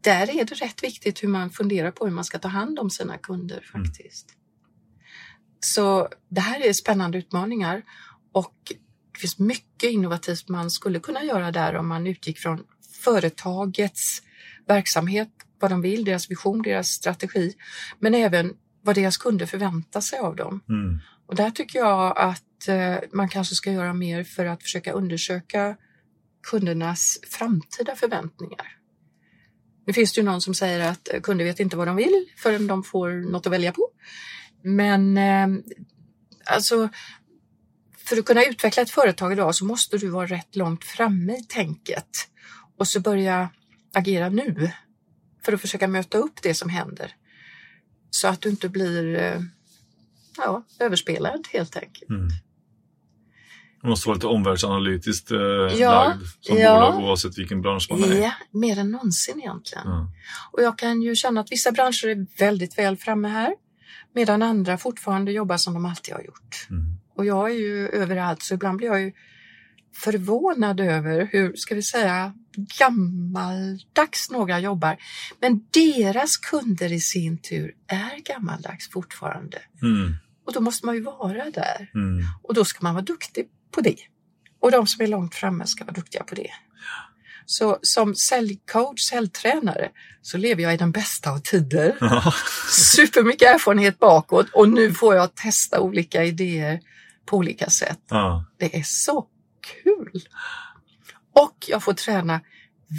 [0.01, 2.89] Där är det rätt viktigt hur man funderar på hur man ska ta hand om
[2.89, 4.29] sina kunder faktiskt.
[4.29, 4.38] Mm.
[5.59, 7.81] Så det här är spännande utmaningar
[8.31, 8.55] och
[9.13, 12.63] det finns mycket innovativt man skulle kunna göra där om man utgick från
[13.03, 14.21] företagets
[14.67, 15.29] verksamhet,
[15.59, 17.53] vad de vill, deras vision, deras strategi,
[17.99, 20.61] men även vad deras kunder förväntar sig av dem.
[20.69, 20.99] Mm.
[21.27, 25.77] Och där tycker jag att eh, man kanske ska göra mer för att försöka undersöka
[26.43, 28.75] kundernas framtida förväntningar.
[29.85, 32.67] Nu finns det ju någon som säger att kunder vet inte vad de vill förrän
[32.67, 33.89] de får något att välja på.
[34.63, 35.47] Men eh,
[36.45, 36.89] alltså,
[38.09, 41.43] för att kunna utveckla ett företag idag så måste du vara rätt långt framme i
[41.43, 42.09] tänket
[42.77, 43.49] och så börja
[43.93, 44.71] agera nu
[45.45, 47.15] för att försöka möta upp det som händer.
[48.09, 49.41] Så att du inte blir eh,
[50.37, 52.09] ja, överspelad helt enkelt.
[52.09, 52.29] Mm.
[53.81, 58.03] Det måste vara lite omvärldsanalytiskt eh, ja, lagd som ja, bolag oavsett vilken bransch man
[58.03, 59.87] är Ja, mer än någonsin egentligen.
[59.87, 60.07] Mm.
[60.51, 63.55] Och jag kan ju känna att vissa branscher är väldigt väl framme här
[64.15, 66.67] medan andra fortfarande jobbar som de alltid har gjort.
[66.69, 66.99] Mm.
[67.15, 69.11] Och jag är ju överallt så ibland blir jag ju
[69.95, 72.33] förvånad över hur, ska vi säga,
[72.79, 74.97] gammaldags några jobbar.
[75.39, 79.57] Men deras kunder i sin tur är gammaldags fortfarande.
[79.81, 80.15] Mm.
[80.45, 81.91] Och då måste man ju vara där.
[81.93, 82.25] Mm.
[82.43, 83.97] Och då ska man vara duktig på det.
[84.59, 86.51] Och de som är långt framme ska vara duktiga på det.
[87.51, 89.89] Så som säljcoach, säljtränare,
[90.21, 91.97] så lever jag i den bästa av tider.
[92.95, 96.79] Supermycket erfarenhet bakåt och nu får jag testa olika idéer
[97.25, 97.99] på olika sätt.
[98.09, 98.45] Ja.
[98.57, 99.27] Det är så
[99.83, 100.23] kul!
[101.35, 102.41] Och jag får träna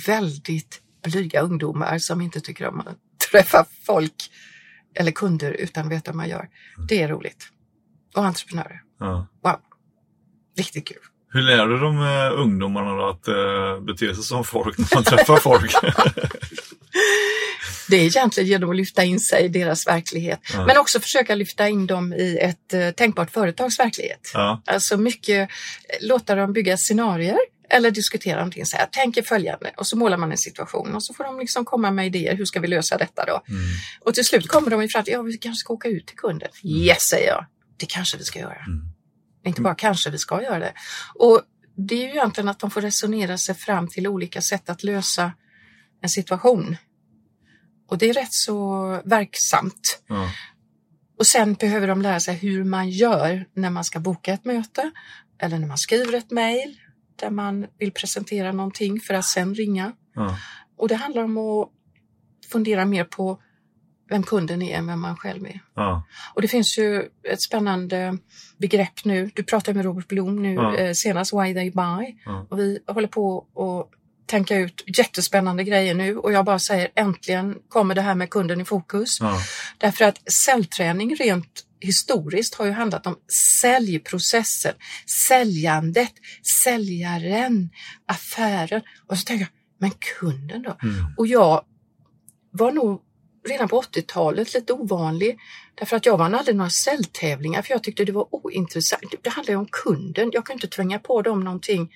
[0.06, 2.98] väldigt blyga ungdomar som inte tycker om att
[3.30, 4.30] träffa folk
[4.94, 6.48] eller kunder utan veta vad man gör.
[6.88, 7.48] Det är roligt.
[8.14, 8.82] Och entreprenörer.
[8.98, 9.26] Ja.
[9.42, 9.60] Wow!
[10.56, 11.02] Riktigt kul.
[11.32, 15.36] Hur lär du de uh, ungdomarna att uh, bete sig som folk när man träffar
[15.36, 15.72] folk?
[17.88, 20.40] det är egentligen genom att lyfta in sig i deras verklighet.
[20.52, 20.66] Ja.
[20.66, 24.30] Men också försöka lyfta in dem i ett uh, tänkbart företags verklighet.
[24.34, 24.62] Ja.
[24.66, 25.50] Alltså mycket,
[26.00, 27.38] låta dem bygga scenarier
[27.70, 28.66] eller diskutera någonting.
[28.66, 31.64] Så här, tänker följande och så målar man en situation och så får de liksom
[31.64, 32.36] komma med idéer.
[32.36, 33.42] Hur ska vi lösa detta då?
[33.48, 33.62] Mm.
[34.00, 36.48] Och till slut kommer de fram till, ja vi kanske ska åka ut till kunden.
[36.64, 36.76] Mm.
[36.76, 37.46] Yes, säger jag.
[37.76, 38.64] Det kanske vi ska göra.
[38.66, 38.82] Mm.
[39.44, 40.72] Inte bara kanske vi ska göra det.
[41.14, 41.42] Och
[41.76, 45.32] det är ju egentligen att de får resonera sig fram till olika sätt att lösa
[46.02, 46.76] en situation.
[47.88, 50.02] Och det är rätt så verksamt.
[50.06, 50.30] Ja.
[51.18, 54.90] Och sen behöver de lära sig hur man gör när man ska boka ett möte
[55.38, 56.80] eller när man skriver ett mejl
[57.16, 59.92] där man vill presentera någonting för att sen ringa.
[60.14, 60.38] Ja.
[60.76, 61.68] Och det handlar om att
[62.52, 63.42] fundera mer på
[64.10, 65.60] vem kunden är än vem man själv är.
[65.74, 66.02] Ja.
[66.34, 68.18] Och det finns ju ett spännande
[68.58, 69.30] begrepp nu.
[69.34, 70.76] Du pratade med Robert Blom nu ja.
[70.76, 72.16] eh, senast, Why They Buy.
[72.24, 72.46] Ja.
[72.50, 73.96] Och vi håller på att
[74.26, 78.60] tänka ut jättespännande grejer nu och jag bara säger äntligen kommer det här med kunden
[78.60, 79.18] i fokus.
[79.78, 83.16] Därför att säljträning rent historiskt har ju handlat om
[83.62, 84.74] säljprocessen,
[85.28, 86.12] säljandet,
[86.64, 87.70] säljaren,
[88.06, 88.82] affären.
[89.06, 89.90] Och så tänker jag, men
[90.20, 90.76] kunden då?
[90.82, 91.06] Mm.
[91.16, 91.64] Och jag
[92.50, 93.02] var nog
[93.48, 95.38] redan på 80-talet lite ovanlig.
[95.74, 99.14] Därför att jag vann aldrig några säljtävlingar för jag tyckte det var ointressant.
[99.22, 100.30] Det handlar ju om kunden.
[100.32, 101.92] Jag kan inte tvinga på dem någonting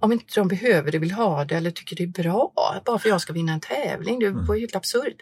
[0.00, 2.52] om inte de behöver det, vill ha det eller tycker det är bra
[2.86, 4.18] bara för jag ska vinna en tävling.
[4.18, 5.16] Det var ju helt absurt.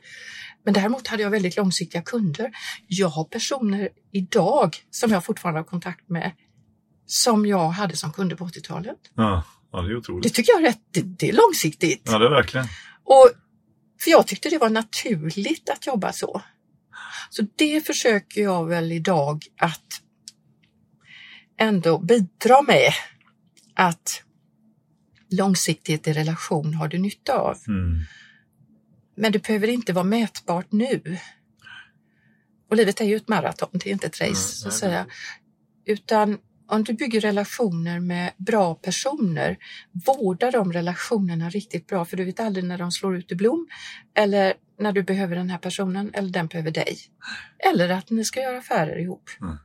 [0.65, 2.51] Men däremot hade jag väldigt långsiktiga kunder.
[2.87, 6.33] Jag har personer idag som jag fortfarande har kontakt med
[7.07, 8.99] som jag hade som kunder på 80-talet.
[9.15, 10.23] Ja, ja, det är otroligt.
[10.23, 12.03] Det tycker jag är rätt, det, det är långsiktigt.
[12.05, 12.67] Ja, det är verkligen.
[13.05, 13.31] Och
[14.01, 16.43] för jag tyckte det var naturligt att jobba så.
[17.31, 20.03] Så det försöker jag väl idag att
[21.59, 22.93] ändå bidra med
[23.75, 24.23] att
[25.31, 27.59] långsiktighet i relation har du nytta av.
[27.69, 28.01] Mm.
[29.17, 31.19] Men det behöver inte vara mätbart nu.
[32.71, 35.07] Och livet är ju ett maraton, det är inte ett race mm, så att säga.
[35.85, 36.39] Utan
[36.69, 39.57] om du bygger relationer med bra personer,
[40.07, 43.67] vårda de relationerna riktigt bra för du vet aldrig när de slår ut i blom
[44.15, 46.99] eller när du behöver den här personen eller den behöver dig.
[47.71, 49.31] Eller att ni ska göra affärer ihop.
[49.41, 49.57] Mm.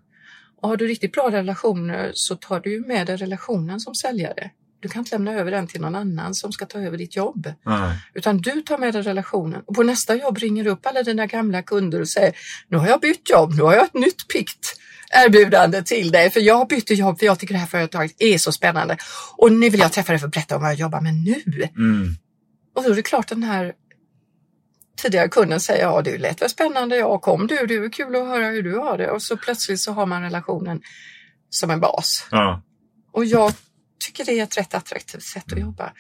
[0.62, 4.52] Och har du riktigt bra relationer så tar du med dig relationen som säljare.
[4.80, 7.54] Du kan inte lämna över den till någon annan som ska ta över ditt jobb.
[7.66, 7.98] Nej.
[8.14, 11.26] Utan du tar med dig relationen och på nästa jobb ringer du upp alla dina
[11.26, 12.36] gamla kunder och säger
[12.68, 14.80] nu har jag bytt jobb, nu har jag ett nytt pikt
[15.14, 18.52] erbjudande till dig för jag bytte jobb för jag tycker det här företaget är så
[18.52, 18.98] spännande
[19.38, 21.70] och nu vill jag träffa dig för att berätta om vad jag jobbar med nu.
[21.78, 22.16] Mm.
[22.76, 23.74] Och då är det klart den här
[24.98, 28.28] tidigare kunden säger ja det lät väl spännande, ja kom du, det är kul att
[28.28, 30.82] höra hur du har det och så plötsligt så har man relationen
[31.50, 32.28] som en bas.
[32.32, 32.62] Ja.
[33.12, 33.54] Och jag
[34.06, 35.94] tycker det är ett rätt attraktivt sätt att jobba.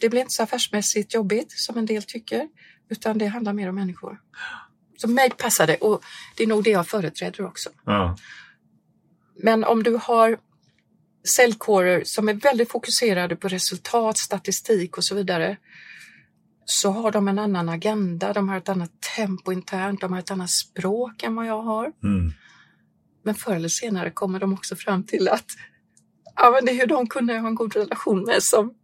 [0.00, 2.48] Det blir inte så affärsmässigt jobbigt som en del tycker,
[2.90, 4.18] utan det handlar mer om människor.
[4.96, 6.02] Så mig passar det och
[6.36, 7.70] det är nog det jag företräder också.
[7.84, 8.16] Ja.
[9.36, 10.38] Men om du har
[11.36, 15.56] säljkårer som är väldigt fokuserade på resultat, statistik och så vidare
[16.64, 20.30] så har de en annan agenda, de har ett annat tempo internt, de har ett
[20.30, 21.92] annat språk än vad jag har.
[22.02, 22.32] Mm.
[23.24, 25.46] Men förr eller senare kommer de också fram till att
[26.36, 28.74] ja, men det är ju de kunder jag har en god relation med som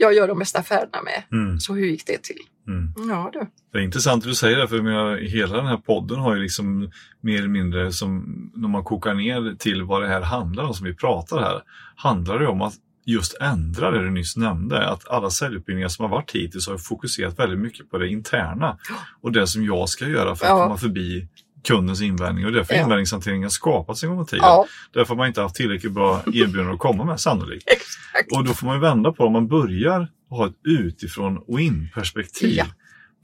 [0.00, 1.40] jag gör de bästa affärerna med.
[1.40, 1.60] Mm.
[1.60, 2.38] Så hur gick det till?
[2.68, 3.08] Mm.
[3.08, 3.40] Ja du.
[3.72, 6.42] Det är intressant att du säger det, för jag hela den här podden har ju
[6.42, 6.90] liksom
[7.20, 8.24] mer eller mindre som
[8.54, 11.62] när man kokar ner till vad det här handlar om, som vi pratar här,
[11.96, 12.74] handlar det om att
[13.06, 17.38] just ändra det du nyss nämnde, att alla säljutbildningar som har varit hittills har fokuserat
[17.38, 18.78] väldigt mycket på det interna
[19.20, 20.62] och det som jag ska göra för att Ja.
[20.64, 21.28] komma förbi
[21.64, 22.80] kundens invändning och därför Ja.
[22.82, 24.44] invändningshanteringen har skapats en gång i tiden.
[24.44, 27.64] Ja, Därför har man inte haft tillräckligt bra erbjudanden att komma med sannolikt.
[27.66, 28.32] exakt.
[28.36, 29.26] Och då får man ju vända på det.
[29.26, 32.64] Om man börjar ha ett utifrån och in perspektiv Ja.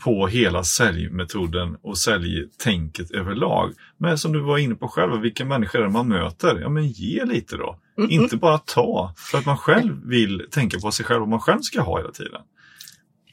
[0.04, 3.72] på hela säljmetoden och säljtänket överlag.
[3.98, 6.58] Men som du var inne på själv, vilka människor är det man möter?
[6.60, 7.78] Ja, men ge lite då.
[7.98, 8.10] Mm.
[8.10, 11.58] Inte bara ta, för att man själv vill tänka på sig själv vad man själv
[11.62, 12.40] ska ha hela tiden.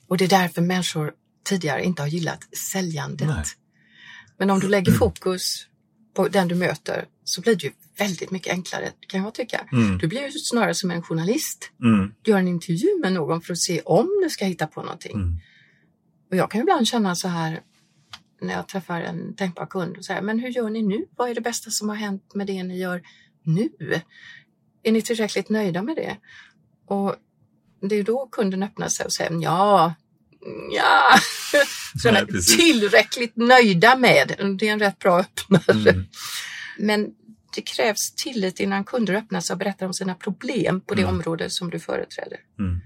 [0.07, 1.11] Och det är därför människor
[1.45, 2.39] tidigare inte har gillat
[2.73, 3.27] säljandet.
[3.27, 3.43] Nej.
[4.37, 5.67] Men om du lägger fokus
[6.13, 9.67] på den du möter så blir det ju väldigt mycket enklare kan jag tycka.
[9.71, 9.97] Mm.
[9.97, 11.71] Du blir ju snarare som en journalist.
[11.83, 12.13] Mm.
[12.21, 15.15] Du gör en intervju med någon för att se om du ska hitta på någonting.
[15.15, 15.39] Mm.
[16.31, 17.61] Och jag kan ibland känna så här
[18.41, 21.05] när jag träffar en tänkbar kund och säger, men hur gör ni nu?
[21.15, 23.01] Vad är det bästa som har hänt med det ni gör
[23.43, 23.69] nu?
[24.83, 26.17] Är ni tillräckligt nöjda med det?
[26.87, 27.15] Och
[27.81, 29.93] det är då kunden öppnar sig och säger, ja,
[30.71, 31.19] ja,
[32.01, 32.57] så Nej, är precis.
[32.57, 34.55] tillräckligt nöjda med.
[34.59, 35.89] Det är en rätt bra öppnare.
[35.89, 36.05] Mm.
[36.77, 37.07] Men
[37.55, 41.15] det krävs tillit innan kunder öppnar sig och berättar om sina problem på det Mm.
[41.15, 42.37] område som du företräder.
[42.59, 42.79] Mm.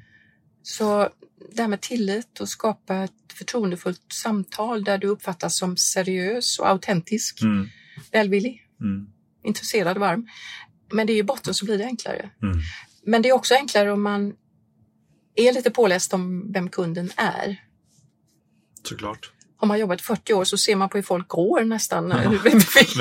[0.63, 1.09] Så
[1.55, 6.69] det här med tillit och skapa ett förtroendefullt samtal där du uppfattas som seriös och
[6.69, 7.67] autentisk, Mm.
[8.11, 9.07] välvillig, Mm.
[9.43, 10.27] intresserad, varm.
[10.91, 12.29] Men det är i botten så blir det enklare.
[12.43, 12.57] Mm.
[13.05, 14.33] Men det är också enklare om man
[15.35, 17.63] är lite påläst om vem kunden är.
[18.83, 19.31] Såklart.
[19.59, 22.09] Har man jobbat 40 år så ser man på hur folk går nästan.
[22.09, 22.29] Ja.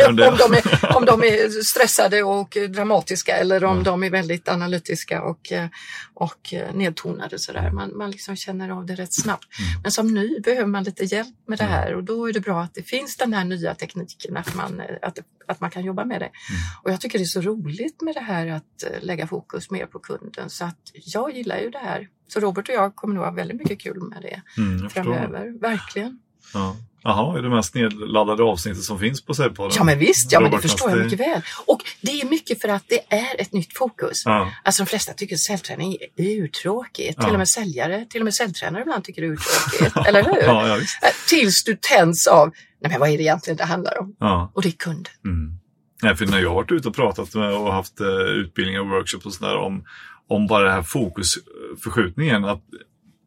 [0.08, 3.82] om, de är, om de är stressade och dramatiska eller om Ja.
[3.82, 5.66] de är väldigt analytiska och, eh,
[6.14, 7.38] och eh, nedtonade.
[7.38, 7.70] Sådär.
[7.70, 9.46] Man, man liksom känner av det rätt snabbt.
[9.58, 9.82] Mm.
[9.82, 11.74] Men som ny behöver man lite hjälp med det Mm.
[11.76, 14.80] här och då är det bra att det finns den här nya tekniken, att man,
[14.80, 16.26] eh, att, att man kan jobba med det.
[16.26, 16.60] Mm.
[16.82, 19.98] Och jag tycker det är så roligt med det här att lägga fokus mer på
[19.98, 22.08] kunden så att jag gillar ju det här.
[22.28, 26.18] Så Robert och jag kommer nog ha väldigt mycket kul med det Mm, framöver, verkligen.
[26.54, 26.76] Ja.
[27.02, 29.72] Jaha, är det mest nedladdade avsnittet som finns på Säljpodden?
[29.76, 31.42] Ja men visst, ja, men det förstår jag mycket väl.
[31.66, 34.22] Och det är mycket för att det är ett nytt fokus.
[34.24, 34.52] Ja.
[34.64, 37.14] Alltså de flesta tycker säljträning är urtråkigt.
[37.16, 37.24] Ja.
[37.24, 39.96] Till och med säljare, till och med säljtränare ibland tycker det är urtråkigt.
[40.08, 40.42] eller hur?
[40.42, 41.02] Ja, ja, visst.
[41.02, 42.50] Eh, Tills du tänds av,
[42.82, 44.16] nej men vad är det egentligen det handlar om?
[44.20, 44.52] Ja.
[44.54, 45.08] Och det är kund.
[45.24, 45.58] Mm.
[46.02, 48.88] Nej, för när jag har varit ute och pratat med och haft eh, utbildningar och
[48.88, 49.84] workshops och sådär om,
[50.28, 52.44] om bara den här fokusförskjutningen.
[52.44, 52.62] Att,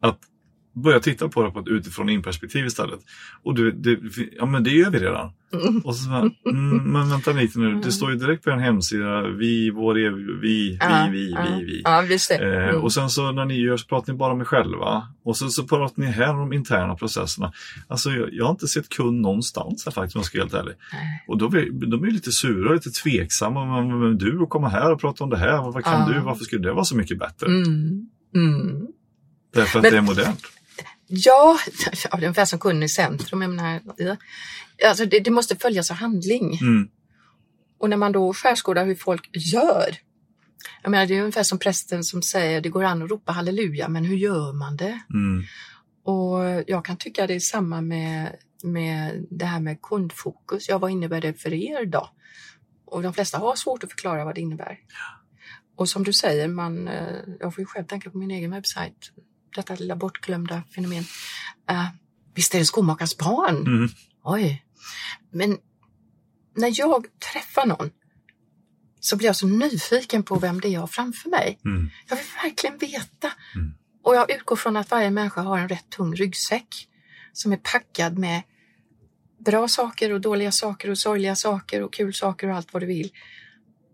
[0.02, 0.18] att
[0.72, 3.00] börja titta på det på ett utifrån in perspektiv istället.
[3.42, 3.98] Och det, det,
[4.38, 5.30] ja men det gör vi redan.
[5.52, 5.78] Mm.
[5.78, 9.22] Och så, bara, mm, men vänta lite nu, det står ju direkt på en hemsida,
[9.22, 11.46] vi, vår, ev- vi, Ja, vi, vi, ja.
[11.58, 11.80] vi, vi.
[11.84, 12.30] Ja, visst.
[12.30, 12.82] Eh, Mm.
[12.82, 15.08] och sen så när ni gör så pratar ni bara med själva.
[15.24, 17.52] Och så, så pratar ni här om de interna processerna.
[17.88, 20.54] Alltså jag, jag har inte sett kund någonstans här faktiskt om jag ska vara helt
[20.54, 20.74] ärlig.
[21.28, 23.66] Och då blir, de är lite sura, lite tveksamma.
[23.82, 26.14] Men, men du och komma här och prata om det här, vad kan Ja.
[26.14, 26.20] du?
[26.20, 27.46] Varför skulle det vara så mycket bättre?
[27.46, 28.06] Mm.
[28.34, 28.86] Mm.
[29.54, 30.42] Därför att Men- det är modernt.
[31.12, 31.58] Ja,
[32.04, 33.42] ja, det är ungefär som kunden i centrum.
[33.42, 34.16] Jag menar, ja.
[34.88, 36.58] alltså det, det måste följas av handling.
[36.60, 36.88] Mm.
[37.78, 39.96] Och när man då skärskådar hur folk gör.
[40.82, 43.88] Jag menar, det är ungefär som prästen som säger det går an att ropa halleluja,
[43.88, 45.00] men hur gör man det?
[45.14, 45.44] Mm.
[46.04, 50.68] Och jag kan tycka det är samma med, med det här med kundfokus.
[50.68, 52.10] Ja, vad innebär det för er då?
[52.84, 54.78] Och de flesta har svårt att förklara vad det innebär.
[55.76, 59.12] Och som du säger, man, eh, jag får ju själv tänka på min egen webbsajt,
[59.54, 61.04] detta lilla bortglömda fenomen.
[61.70, 61.88] Uh,
[62.34, 63.56] visst är det skomakarens barn?
[63.56, 63.88] Mm.
[64.24, 64.64] Oj.
[65.32, 65.58] Men
[66.56, 67.90] när jag träffar någon
[69.00, 71.58] så blir jag så nyfiken på vem det är jag har framför mig.
[71.64, 71.90] Mm.
[72.08, 73.32] Jag vill verkligen veta.
[73.54, 73.74] Mm.
[74.02, 76.88] Och jag utgår från att varje människa har en rätt tung ryggsäck
[77.32, 78.42] som är packad med
[79.44, 82.86] bra saker och dåliga saker och sorgliga saker och kul saker och allt vad du
[82.86, 83.10] vill.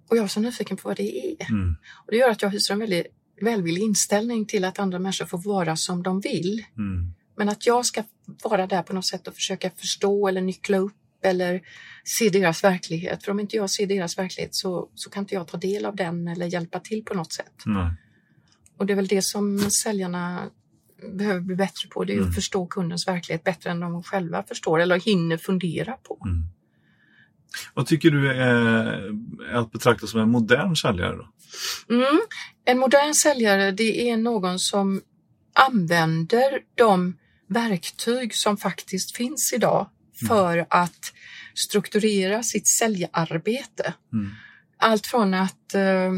[0.09, 1.50] Och jag är så nyfiken på vad det är.
[1.50, 1.76] Mm.
[2.07, 3.07] Och det gör att jag hyser en väldigt
[3.41, 6.64] välvillig inställning till att andra människor får vara som de vill.
[6.78, 7.14] Mm.
[7.37, 8.03] Men att jag ska
[8.45, 11.62] vara där på något sätt och försöka förstå eller nyckla upp eller
[12.05, 13.24] se deras verklighet.
[13.24, 15.97] För om inte jag ser deras verklighet så, så kan inte jag ta del av
[15.97, 17.62] den eller hjälpa till på något sätt.
[17.66, 17.91] Nej.
[18.76, 20.51] Och det är väl det som säljarna
[21.12, 22.05] behöver bli bättre på.
[22.05, 22.28] Det är Mm.
[22.28, 26.22] att förstå kundens verklighet bättre än de själva förstår eller hinner fundera på.
[26.24, 26.45] Mm.
[27.74, 28.55] Vad tycker du är,
[29.51, 31.16] är att betrakta som en modern säljare?
[31.16, 31.28] Då?
[31.94, 32.20] Mm.
[32.64, 35.01] En modern säljare det är någon som
[35.55, 37.16] använder de
[37.49, 39.90] verktyg som faktiskt finns idag
[40.28, 41.12] för att
[41.55, 43.94] strukturera sitt säljarbete.
[44.12, 44.30] Mm.
[44.78, 46.12] Allt från att eh,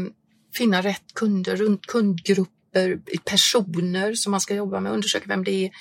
[0.53, 5.71] finna rätt kunder, runt kundgrupper, personer som man ska jobba med, undersöka vem det är,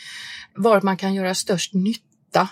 [0.54, 2.48] var man kan göra störst nytta,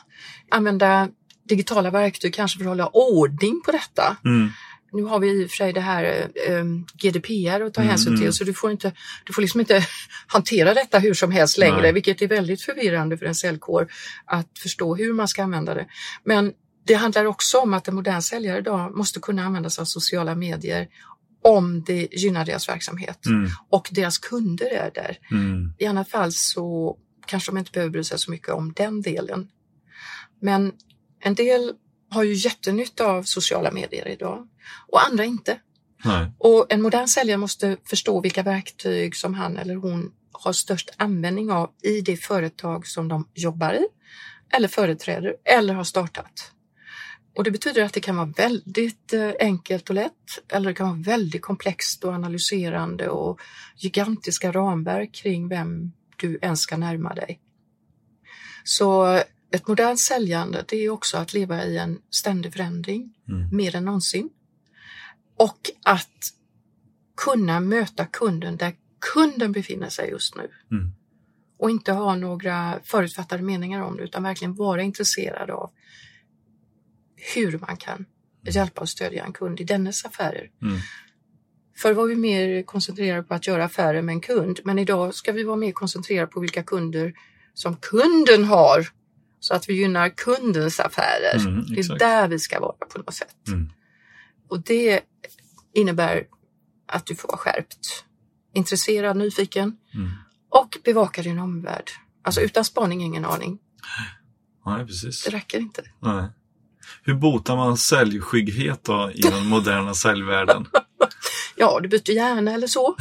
[0.51, 1.09] använda
[1.49, 4.17] digitala verktyg kanske för att hålla ordning på detta.
[4.25, 4.51] Mm.
[4.93, 6.05] Nu har vi i och för sig det här
[6.49, 8.33] eh, GDPR att ta Mm, hänsyn till mm.
[8.33, 8.93] så du får, inte,
[9.25, 9.87] du får liksom inte
[10.27, 11.93] hantera detta hur som helst längre, Nej.
[11.93, 13.89] vilket är väldigt förvirrande för en säljkår
[14.25, 15.87] att förstå hur man ska använda det.
[16.25, 16.53] Men
[16.87, 20.35] det handlar också om att en modern säljare idag måste kunna använda sig av sociala
[20.35, 20.89] medier
[21.45, 23.51] om det gynnar deras verksamhet Mm.
[23.71, 25.19] och deras kunder är där.
[25.31, 25.73] Mm.
[25.79, 29.49] I annat fall så kanske de inte behöver bry sig så mycket om den delen.
[30.41, 30.73] Men
[31.21, 31.75] en del
[32.11, 34.49] har ju jättenytta av sociala medier idag
[34.89, 35.61] och andra inte.
[36.05, 36.33] Nej.
[36.39, 41.51] Och en modern säljare måste förstå vilka verktyg som han eller hon har störst användning
[41.51, 43.87] av i det företag som de jobbar i
[44.57, 46.53] eller företräder eller har startat.
[47.37, 50.89] Och det betyder att det kan vara väldigt eh, enkelt och lätt eller det kan
[50.89, 53.41] vara väldigt komplext och analyserande och
[53.77, 57.41] gigantiska ramverk kring vem du ens ska närma dig.
[58.65, 63.57] Så ett modernt säljande det är också att leva i en ständig förändring Mm.
[63.57, 64.31] mer än någonsin.
[65.37, 66.33] Och att
[67.17, 68.75] kunna möta kunden där
[69.15, 70.51] kunden befinner sig just nu.
[70.71, 70.93] Mm.
[71.59, 75.71] Och inte ha några förutfattade meningar om det utan verkligen vara intresserad av
[77.35, 78.07] hur man kan
[78.45, 80.51] hjälpa och stödja en kund i dennes affärer.
[80.63, 80.79] Mm.
[81.77, 85.33] Förr var vi mer koncentrerade på att göra affärer med en kund men idag ska
[85.33, 87.15] vi vara mer koncentrerade på vilka kunder
[87.55, 88.87] som kunden har
[89.47, 91.37] så att vi gynnar kundens affärer.
[91.39, 93.49] Mm, det är där vi ska vara på något sätt.
[93.49, 93.71] Mm.
[94.49, 95.01] Och det
[95.75, 96.25] innebär
[96.89, 98.05] att du får vara skärpt,
[98.55, 100.11] intresserad, nyfiken Mm.
[100.51, 101.91] och bevaka din omvärld.
[102.25, 103.59] Alltså utan spaning ingen aning.
[104.67, 105.25] Nej, precis.
[105.25, 105.83] Det räcker inte.
[106.03, 106.25] Nej.
[107.03, 110.67] Hur botar man säljskygghet då i den moderna säljvärlden?
[111.57, 112.97] Ja, du byter hjärna eller så.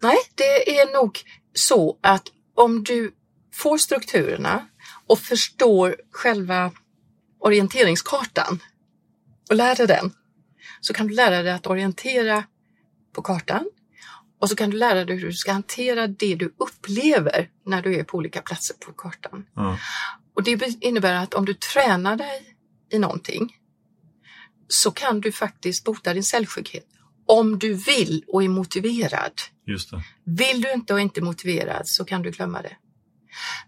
[0.00, 1.18] Nej, det är nog
[1.54, 2.22] så att
[2.54, 3.14] om du
[3.54, 4.66] får strukturerna
[5.06, 6.72] och förstår själva
[7.38, 8.62] orienteringskartan
[9.50, 10.12] och lär dig den,
[10.80, 12.44] så kan du lära dig att orientera
[13.12, 13.70] på kartan
[14.40, 17.94] och så kan du lära dig hur du ska hantera det du upplever när du
[17.94, 19.46] är på olika platser på kartan.
[19.54, 19.78] Ja.
[20.34, 22.56] Och det innebär att om du tränar dig
[22.92, 23.56] i någonting
[24.68, 26.86] så kan du faktiskt bota din säljskygghet.
[27.26, 29.32] Om du vill och är motiverad.
[30.24, 32.76] Vill du inte och är inte motiverad så kan du glömma det.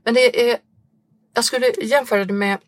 [0.05, 0.59] Men det är,
[1.35, 2.59] jag skulle jämföra det med,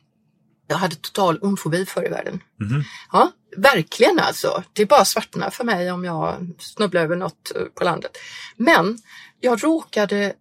[0.67, 2.43] jag hade total ormfobi förr i världen.
[2.61, 2.85] Mhm.
[3.13, 4.63] Ja, verkligen alltså.
[4.73, 8.19] Det är bara svartna för mig om jag snubblar över något eh, på landet.
[8.57, 8.99] Men
[9.41, 10.35] jag råkade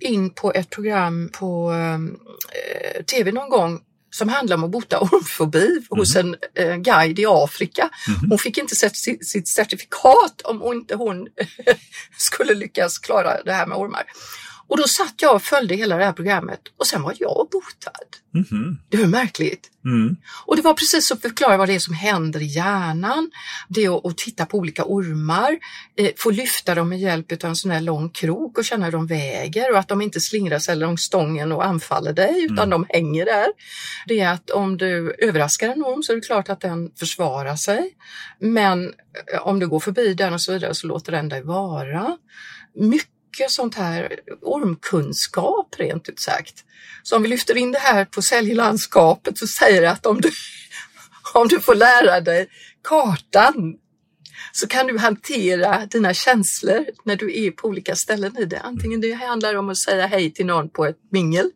[0.00, 5.86] in på ett program på eh, tv någon gång som handlar om att bota ormfobi
[5.90, 7.90] hos en eh, guide i Afrika.
[8.08, 8.30] Mhm.
[8.30, 11.28] Hon fick inte sitt, sitt certifikat om inte hon
[12.16, 14.04] skulle lyckas klara det här med ormar.
[14.68, 18.06] Och då satt jag och följde hela det här programmet och sen var jag botad.
[18.34, 18.78] Mhm.
[18.88, 19.70] Det var märkligt.
[19.84, 20.16] Mm.
[20.46, 23.30] Och det var precis att förklara vad det är som händer i hjärnan.
[23.68, 25.58] Det är att, att titta på olika ormar,
[25.98, 28.92] eh, få lyfta dem med hjälp av en sån här lång krok och känna hur
[28.92, 32.70] de väger och att de inte slingrar sig längs stången och anfaller dig utan Mm.
[32.70, 33.46] de hänger där.
[34.06, 37.56] Det är att om du överraskar en orm så är det klart att den försvarar
[37.56, 37.90] sig.
[38.40, 38.84] Men
[39.34, 42.16] eh, om du går förbi den och så vidare så låter den dig vara.
[42.74, 43.10] Mycket
[43.48, 46.64] sånt här ormkunskap rent ut sagt.
[47.02, 50.30] Så om vi lyfter in det här på säljlandskapet så säger det att om du,
[51.34, 52.48] om du får lära dig
[52.88, 53.76] kartan
[54.52, 58.60] så kan du hantera dina känslor när du är på olika ställen i det.
[58.60, 61.50] Antingen det handlar om att säga hej till någon på ett mingel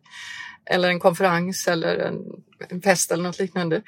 [0.65, 2.17] eller en konferens eller en,
[2.69, 3.81] en fest eller något liknande.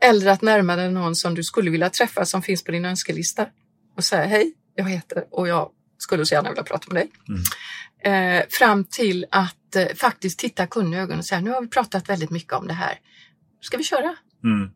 [0.00, 3.46] Eller att närma dig någon som du skulle vilja träffa som finns på din önskelista
[3.96, 7.10] och säga hej, jag heter och jag skulle så gärna vilja prata med dig.
[8.12, 11.68] Eh, fram till att eh, faktiskt titta kunden i ögonen och säga nu har vi
[11.68, 12.98] pratat väldigt mycket om det här.
[13.60, 14.16] ska vi köra?
[14.44, 14.70] Mm.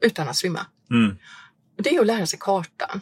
[0.00, 0.66] Utan att svimma.
[0.90, 1.16] Mm.
[1.76, 3.00] Och det är att lära sig kartan.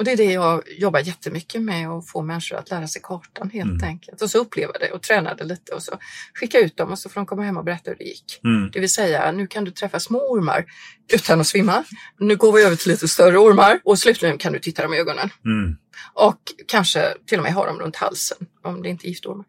[0.00, 3.50] Och det är det jag jobbar jättemycket med, att få människor att lära sig kartan
[3.50, 3.84] helt Mm.
[3.88, 4.22] enkelt.
[4.22, 5.98] Och så uppleva det och träna det lite och så
[6.34, 8.40] skicka ut dem och så får de komma hem och berätta hur det gick.
[8.44, 8.70] Mm.
[8.70, 10.64] Det vill säga, nu kan du träffa små ormar
[11.12, 11.84] utan att svimma.
[12.18, 14.98] Nu går vi över till lite större ormar och slutligen kan du titta dem i
[14.98, 15.30] ögonen.
[15.44, 15.76] Mm.
[16.14, 19.44] Och kanske till och med ha dem runt halsen om det inte är giftormar.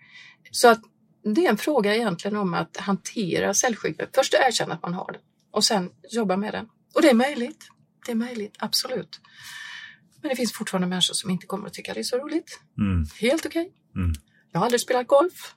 [0.52, 0.82] Så att
[1.36, 4.10] det är en fråga egentligen om att hantera cellskyddet.
[4.16, 5.20] Först erkänna att man har det
[5.52, 6.66] och sen jobba med den.
[6.96, 7.68] Och det är möjligt.
[8.06, 9.20] Det är möjligt, absolut.
[10.22, 12.60] Men det finns fortfarande människor som inte kommer att tycka det är så roligt.
[12.78, 13.06] Mm.
[13.20, 13.72] Helt okej.
[13.96, 14.14] Mm.
[14.52, 15.56] Jag har aldrig spelat golf.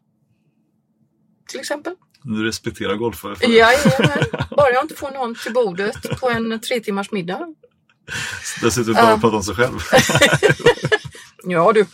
[1.48, 1.94] Till exempel.
[2.22, 3.52] Du respekterar golfare för det.
[3.52, 4.24] Jajamän.
[4.56, 7.54] Bara jag inte får någon till bordet på en tre timmars middag.
[8.62, 9.18] Dessutom bara Ja.
[9.20, 9.78] prata om sig själv.
[11.46, 11.86] Ja du.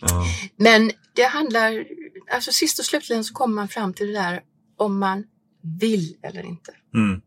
[0.00, 0.24] Ja.
[0.56, 1.84] Men det handlar,
[2.32, 4.40] alltså sist och slutligen så kommer man fram till det där
[4.76, 5.24] om man
[5.80, 6.72] vill eller inte.
[6.94, 7.20] Mm.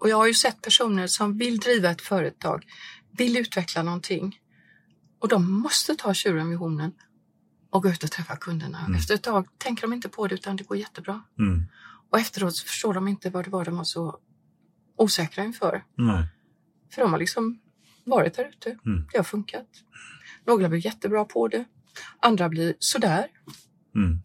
[0.00, 2.64] Och jag har ju sett personer som vill driva ett företag,
[3.16, 4.40] vill utveckla någonting
[5.18, 6.92] och de måste ta tjuren vid hornen
[7.70, 8.80] och gå ut och träffa kunderna.
[8.80, 8.94] Mm.
[8.94, 11.22] Efter ett tag tänker de inte på det utan det går jättebra.
[11.38, 11.64] Mm.
[12.10, 14.18] Och efteråt så förstår de inte vad det var de var så
[14.96, 15.84] osäkra inför.
[15.94, 16.26] Nej.
[16.94, 17.58] För de har liksom
[18.04, 18.78] varit där ute.
[18.86, 19.06] Mm.
[19.12, 19.68] Det har funkat.
[20.46, 21.64] Några blir jättebra på det.
[22.20, 23.26] Andra blir sådär.
[23.94, 24.18] Mm.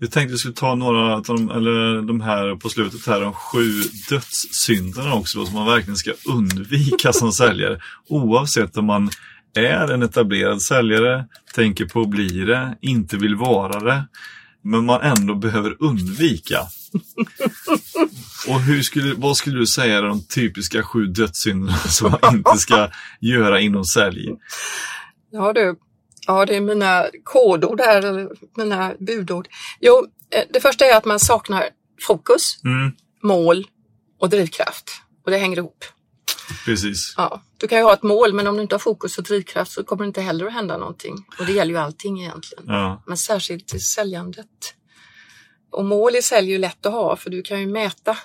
[0.00, 3.32] Vi tänkte vi skulle ta några av de, eller de här på slutet här, de
[3.32, 3.72] sju
[4.08, 7.80] dödssynderna också då, som man verkligen ska undvika som säljare.
[8.08, 9.10] Oavsett om man
[9.54, 14.04] är en etablerad säljare, tänker på att bli det, inte vill vara det,
[14.62, 16.60] men man ändå behöver undvika.
[18.48, 22.56] Och hur skulle, vad skulle du säga är de typiska sju dödssynderna som man inte
[22.56, 22.90] ska
[23.20, 24.28] göra inom sälj?
[25.30, 25.76] Ja du,
[26.28, 29.48] ja det är mina kodord här, eller mina budord.
[29.80, 31.68] Jo, eh, det första är att man saknar
[32.06, 33.66] fokus, Mm, mål
[34.20, 34.90] och drivkraft.
[35.24, 35.84] Och det hänger ihop.
[36.64, 37.14] precis.
[37.16, 39.72] Ja, du kan ju ha ett mål men om du inte har fokus och drivkraft
[39.72, 41.14] så kommer det inte heller att hända någonting.
[41.38, 42.64] Och det gäller ju allting egentligen.
[42.66, 43.02] Ja.
[43.06, 44.74] Men särskilt i säljandet.
[45.70, 48.16] Och mål i sälj är ju lätt att ha för du kan ju mäta.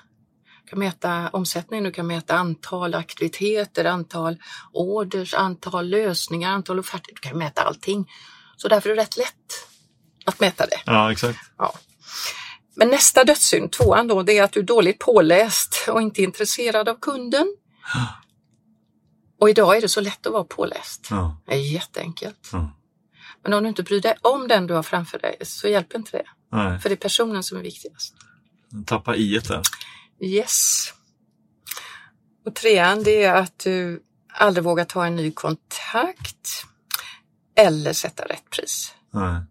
[0.74, 4.38] Kan mäta omsättning, du kan mäta antal aktiviteter, antal
[4.72, 7.14] orders, antal lösningar, antal offerter.
[7.16, 8.12] Du kan mäta allting.
[8.58, 9.68] Så därför är det rätt lätt
[10.26, 10.82] att mäta det.
[10.86, 11.40] ja, exakt.
[11.58, 11.74] Ja.
[12.76, 16.90] Men nästa dödssynd, tvåan då, det är att du är dåligt påläst och inte intresserad
[16.90, 17.56] av kunden.
[19.40, 21.08] Och idag är det så lätt att vara påläst.
[21.10, 21.42] Ja.
[21.46, 22.50] Det är jätteenkelt.
[22.52, 22.72] Ja.
[23.44, 26.18] Men om du inte bryr dig om den du har framför dig så hjälper inte
[26.18, 26.26] det.
[26.52, 28.16] Nej, För det är personen som är viktigast.
[28.86, 29.62] tappa i där.
[30.24, 30.94] Yes.
[32.46, 34.04] Och trean, det är att du
[34.34, 36.48] aldrig vågar ta en ny kontakt
[37.56, 38.94] eller sätta rätt pris.
[39.14, 39.42] Nej.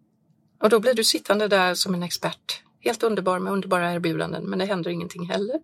[0.62, 2.62] Och då blir du sittande där som en expert.
[2.80, 5.56] Helt underbar med underbara erbjudanden, men det händer ingenting heller.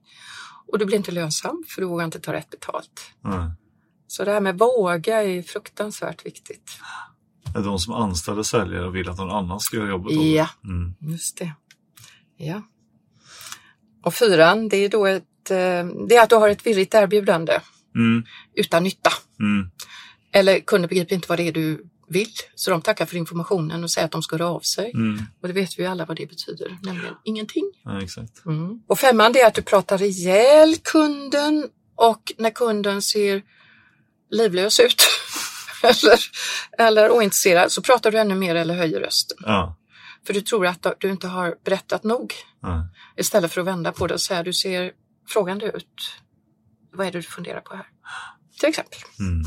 [0.67, 3.01] Och du blir inte lönsam för du vågar inte ta rätt betalt.
[3.21, 3.51] Nej.
[4.07, 6.71] Så det här med våga är fruktansvärt viktigt.
[7.53, 10.13] Det är de som anställer säljare och vill att någon annan ska göra jobbet.
[10.13, 10.95] Ja, Mm.
[11.01, 11.53] just det.
[12.37, 12.63] Ja.
[14.05, 17.61] Och fyran, det är då ett, eh, det är att du har ett virrigt erbjudande
[17.94, 18.24] Mm.
[18.55, 19.12] utan nytta.
[19.40, 19.70] Mm.
[20.32, 23.90] Eller kunder begriper inte vad det är du vill, så de tackar för informationen och
[23.90, 24.90] säger att de ska höra av sig.
[24.94, 25.22] Mm.
[25.42, 27.70] Och det vet vi alla vad det betyder, nämligen ingenting.
[27.84, 28.46] Ja, exakt.
[28.46, 28.82] Mm.
[28.86, 33.42] Och femman det är att du pratar ihjäl kunden och när kunden ser
[34.30, 35.03] livlös ut
[35.82, 36.18] eller,
[36.78, 39.38] eller ointresserad så pratar du ännu mer eller höjer rösten.
[39.40, 39.76] Ja.
[40.26, 42.34] För du tror att du inte har berättat nog.
[42.63, 42.81] Nej.
[43.17, 44.93] Istället för att vända på det och säga du ser
[45.29, 46.15] frågande ut.
[46.93, 47.87] Vad är det du funderar på här?
[48.61, 48.99] Till exempel.
[49.21, 49.45] Mm.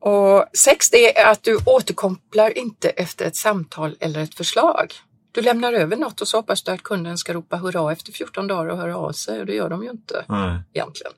[0.00, 4.92] Och sex det är att du återkopplar inte efter ett samtal eller ett förslag.
[5.32, 8.46] Du lämnar över något och så hoppas du att kunden ska ropa hurra efter 14
[8.46, 10.62] dagar och höra av sig och det gör de ju inte Nej.
[10.72, 11.12] egentligen.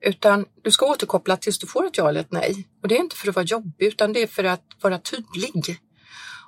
[0.00, 2.68] Utan du ska återkoppla tills du får ett ja eller ett nej.
[2.82, 5.80] Och det är inte för att vara jobbig utan det är för att vara tydlig.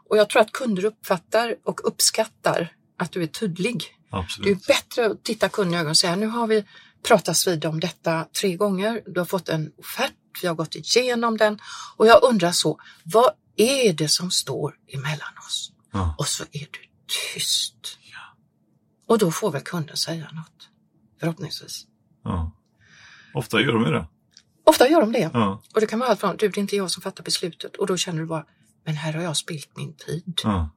[0.09, 2.73] Och jag tror att kunder uppfattar och uppskattar
[3.03, 3.99] att du är tydlig.
[4.11, 4.67] Det är Absolut.
[4.67, 6.65] bättre att titta kunden i ögonen och säga nu har vi
[7.07, 9.03] pratats vid om detta tre gånger.
[9.07, 11.59] Du har fått en offert, vi har gått igenom den
[11.97, 15.73] och jag undrar så, vad är det som står emellan oss?
[15.93, 16.15] Ja.
[16.19, 16.81] Och så är du
[17.35, 17.99] tyst.
[19.07, 20.69] Och då får väl kunden säga något,
[21.21, 21.87] förhoppningsvis.
[22.25, 22.53] Ja.
[23.35, 24.07] Ofta gör de det.
[24.65, 25.31] Ofta gör de det.
[25.33, 25.63] Ja.
[25.75, 27.87] Och det kan vara allt från, du det är inte jag som fattar beslutet och
[27.87, 28.47] då känner du bara,
[28.85, 30.41] men här har jag spilt min tid.
[30.43, 30.71] Ja.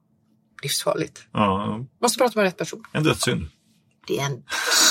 [0.62, 1.22] Livsfarligt.
[1.32, 1.80] ja.
[2.02, 2.84] Måste prata med rätt person.
[2.92, 3.48] En dödssynd.
[4.06, 4.42] Det är en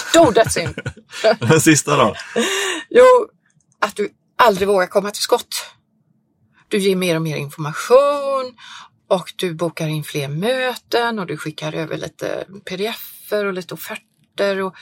[0.10, 0.76] stor dödssynd.
[1.40, 2.16] Den sista då?
[2.90, 3.30] Jo,
[3.80, 5.66] att du aldrig vågar komma till skott.
[6.68, 8.56] Du ger mer och mer information
[9.10, 13.74] och du bokar in fler möten och du skickar över lite pdf pdf-er och lite
[13.74, 14.76] offerter och,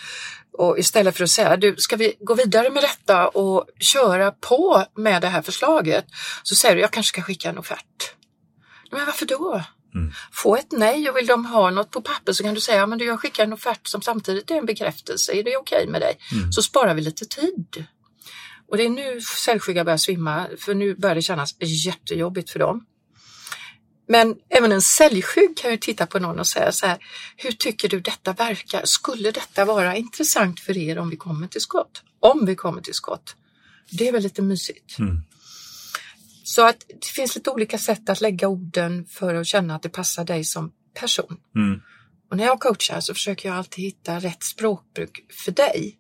[0.57, 4.86] och istället för att säga du, ska vi gå vidare med detta och köra på
[4.95, 6.05] med det här förslaget
[6.43, 8.15] så säger du jag kanske ska skicka en offert.
[8.91, 9.61] Men varför då?
[9.95, 10.13] Mm.
[10.31, 12.97] Få ett nej och vill de ha något på papper så kan du säga men
[12.97, 15.31] du, jag skickar en offert som samtidigt är en bekräftelse.
[15.31, 16.17] Är det okej okay med dig?
[16.31, 16.51] Mm.
[16.51, 17.85] Så sparar vi lite tid.
[18.67, 22.85] Och det är nu säljskygga börjar svimma för nu börjar det kännas jättejobbigt för dem.
[24.07, 26.97] Men även en säljskygg kan ju titta på någon och säga så här,
[27.37, 28.81] hur tycker du detta verkar?
[28.85, 32.03] Skulle detta vara intressant för er om vi kommer till skott?
[32.19, 33.35] Om vi kommer till skott.
[33.89, 34.99] Det är väl lite mysigt.
[34.99, 35.21] Mm.
[36.56, 39.89] Så att det finns lite olika sätt att lägga orden för att känna att det
[39.89, 41.38] passar dig som person.
[41.56, 41.82] Mm.
[42.30, 45.99] Och när jag coachar så försöker jag alltid hitta rätt språkbruk för dig.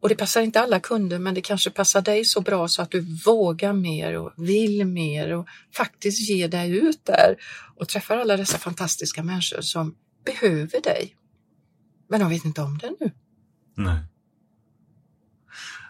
[0.00, 2.90] Och det passar inte alla kunder men det kanske passar dig så bra så att
[2.90, 5.46] du vågar mer och vill mer och
[5.76, 7.36] faktiskt ger dig ut där
[7.76, 9.94] och träffar alla dessa fantastiska människor som
[10.24, 11.16] behöver dig.
[12.08, 13.12] Men de vet inte om det nu.
[13.74, 14.00] Nej.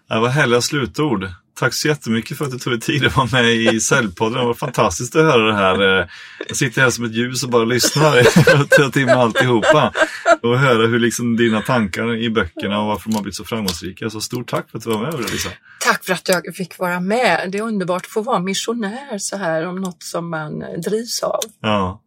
[0.09, 1.29] Det var härliga slutord.
[1.61, 4.38] Tack så jättemycket för att du tog dig tid att vara med i Säljpodden.
[4.38, 6.08] Det var fantastiskt att höra det här.
[6.48, 9.92] Jag sitter här som ett ljus och bara lyssnar till mig alltihopa.
[10.42, 14.11] Och höra hur liksom dina tankar i böckerna och varför de har blivit så framgångsrika.
[14.11, 15.48] Så stort tack för att du var med Lisa.
[15.80, 17.48] Tack för att jag fick vara med.
[17.52, 21.40] Det är underbart att få vara missionär så här om något som man drivs av.
[21.61, 22.02] Ja,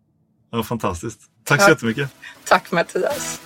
[0.51, 1.19] det var fantastiskt.
[1.43, 1.65] Tack, tack.
[1.65, 2.09] så jättemycket.
[2.43, 3.39] Tack Mattias.